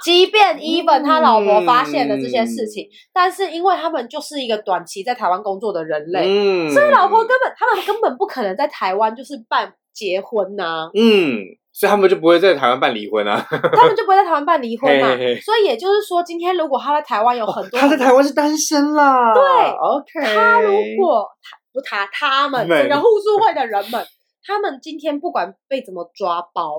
[0.05, 9.75] 即便 Even 他老婆发现了这些事情，但是因为他们就是一个短期在台湾工作的人类，嗯，所以老婆根本他们根本不可能在台湾就是办。
[9.99, 11.43] 结婚呐，嗯，
[11.73, 15.09] 所以他们就不会在台湾办离婚啊， 他们就不会在台湾办离婚嘛，
[15.43, 24.07] 所以也就是说，今天如果他在台湾有很多，他在台湾是单身啦，对，OK，他如果他不他他们整个互助会的人们，
[24.47, 26.77] 他们今天不管被怎么抓包。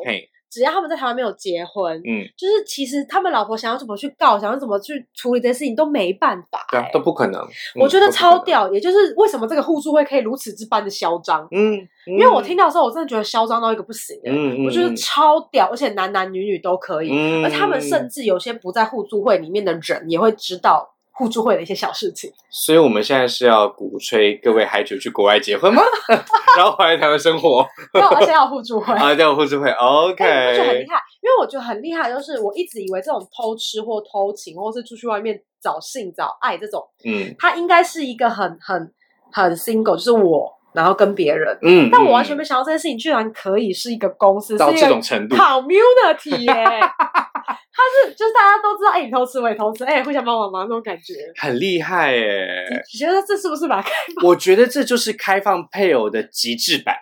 [0.50, 7.46] 只要他们在台湾没有结婚，嗯，就是其实他们老婆想要怎么去告，想要怎么去处理这些事情都没办法，对啊，都不可能。
[7.76, 11.76] 我觉得超屌，也就是为什么这个互助会可以如此之般的嚣张，嗯，
[12.08, 20.96] 因为我听到的时候，我真的觉得嚣张到一个不行，嗯，我觉得超屌，而且男男女女都可以，嗯而他们甚至有些不在互助会里面的人也会知道。
[21.20, 25.82] 互助会的一些小事情，所以我们现在是要鼓吹各位海主去国外结婚吗？
[26.56, 27.62] 然后回来台湾生活？
[27.94, 29.70] 没有，而且要互助会啊，要互助会。
[29.76, 38.94] OK，我觉得很厉害，因为我觉得很厉害，就是我一直以为这种偷吃或偷情，或是出去外面找性找爱这种，嗯，他应该是一个很很
[39.34, 40.59] 很 single，就是我。
[40.74, 52.66] 然后跟别人，嗯，但我完全没想到这件事情居然可以是一个公司到这种程度，community 耶， 他是就是大家都知道，哎，你偷吃我也偷吃，哎，互相帮忙忙那种感觉，很厉害耶。
[52.94, 54.26] 你觉得这是不是把开放？
[54.28, 56.96] 我觉得这就是开放配偶的极致版。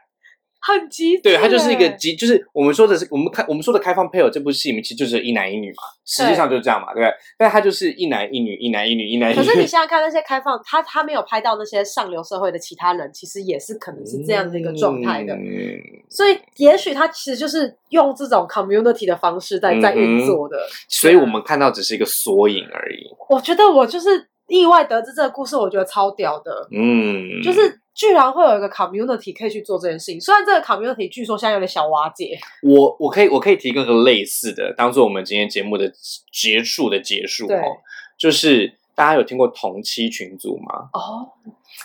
[0.60, 7.14] 很极对，它就是一个极，就是我们说的是我们看我们说的开放配偶这部戏里面，其实就是一男一女嘛，实际上就是这样嘛，对不对？
[7.38, 9.40] 但它就是一男一女，一男一女，一男一女。
[9.40, 15.34] 可是你 现在看那些开放，他他没有拍到那些上流社会的其他人，其实也是可能是这样的一个状态的。
[15.34, 15.80] 嗯
[16.10, 20.58] 所以也许他其实就是用这种 community 的方式在在运作的。
[20.88, 23.08] 所以我们看到只是一个缩影而已。
[23.30, 26.68] 我觉得我就是意外得知这个故事，我觉得超屌的。
[26.72, 27.80] 嗯，就是。
[27.98, 32.38] 居然会有一个 community 可以去做这件事情，虽然这个 community 据说现在有点小瓦解。
[32.62, 35.92] 我我可以我可以提供个类似的，当做我们今天节目的
[36.32, 37.82] 结束的结束哦。
[38.16, 40.90] 就是大家有听过同妻群组吗？
[40.94, 41.28] 哦，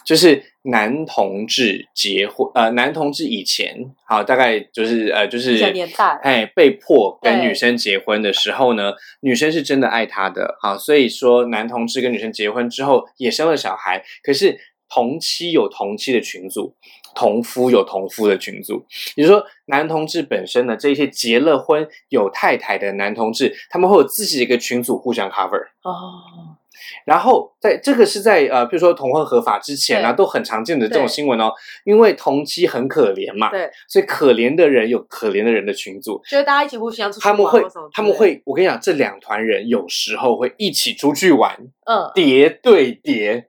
[0.05, 14.59] 就是男同志结婚，呃，男同志以前好，大概就是呃，就是年代，哎，被迫跟女生结婚的时候呢，女生是真的爱他的，好，所以说男同志跟女生结婚之后也生了小孩，可是。
[14.93, 16.75] 同妻有同妻的群组，
[17.15, 18.85] 同夫有同夫的群组。
[19.15, 26.59] 也就是说，男同志本身呢，这些结了婚有太太的男同志，他们会有自己的一个群组互相 cover 哦。
[27.07, 31.53] 然后在这个是在呃，比如说同婚合法之前呢，都很常见的这种新闻哦。
[31.85, 43.49] 因为同妻很可怜嘛，对，所以可怜的人有可怜的人的群组，就是大家一起互相出去他们会，他们会，我跟你讲，这两团人有时候会一起出去玩，嗯，叠对叠。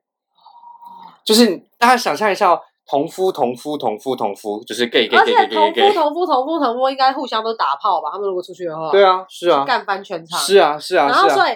[1.25, 8.09] 就是大家想象一下，同夫同夫同夫同夫，就是 gay gay gay gay gay gay，同夫同夫同夫同夫应该互相都打炮吧？
[8.11, 11.51] 他们如果出去的话，对啊，是啊，干翻全场，是啊，是啊，然后所以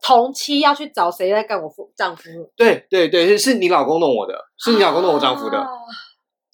[0.00, 2.22] 同妻要去找谁来干我夫丈夫？
[2.56, 5.66] 对对对，是是你老公弄我的，是你老公弄我丈夫的，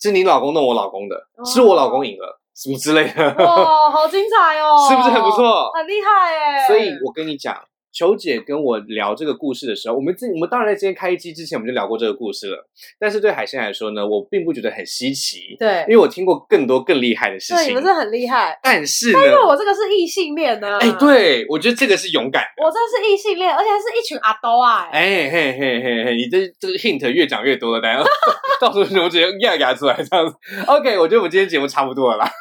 [0.01, 3.23] 是你老公弄我老公的，是我老公赢了，什么之类的？
[3.45, 5.71] 哇，好精彩哦，是不是很不错？
[5.75, 6.67] 很厉害哎！
[6.67, 7.55] 所以我跟你讲。
[7.95, 12.69] 球姐跟我聊这个故事的时候，我们这我们当然在今天开机之前我们就聊过这个故事了。
[12.99, 17.57] 但是对海鲜来说呢，我并不觉得很稀奇，对，因为我听过更多更厉害的事情。
[17.57, 20.77] 对，你们是很厉害，但是因为我这个是异性恋呢。
[20.79, 22.43] 哎，对，我觉得这个是勇敢。
[22.61, 24.89] 我这是异性恋，而且还是一群阿兜啊。
[24.91, 28.03] 哎嘿嘿嘿嘿，你这这个 hint 越讲越多了，等下
[28.61, 30.35] 到时候我直接压压出来这样子。
[30.67, 32.33] OK，我觉得我们今天节目差不多了啦。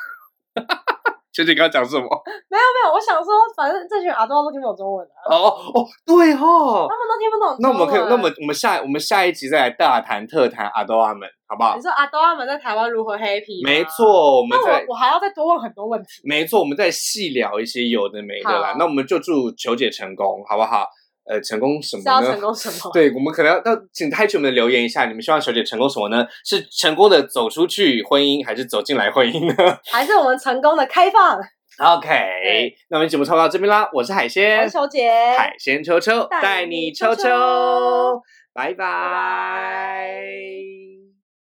[1.34, 2.06] 究竟刚刚讲什么？
[2.48, 5.12] 没有没有，我想说，反正这群阿多都听不懂中文的。
[5.36, 7.58] 哦哦，对哦，他们都听不懂。
[7.60, 11.76] 那我们可以，那么我们下我们下一集再来大谈特谈阿多阿们，好不好？
[11.76, 13.66] 你说阿多阿们在台湾如何 happy？
[13.66, 16.22] 没错，我们在，我还要再多问很多问题。
[16.24, 18.76] 没错，我们再细聊一些有的没的啦。
[18.78, 20.88] 那我们就祝球姐成功，好不好？
[21.26, 22.32] 呃，成功什么呢？
[22.32, 22.92] 成功什么？
[22.94, 26.26] 对，我们可能要要请太球们留言一下，你们希望小姐成功什么呢？
[26.44, 29.56] 是成功的走出去婚姻，还是走进来婚姻呢？
[29.92, 31.40] 还是我们成功的开放
[31.80, 33.90] ？OK，那我们节目差不多到这边啦。
[33.94, 38.22] 我是海鲜，小姐，海鲜抽抽带你抽抽，
[38.54, 40.24] 拜拜。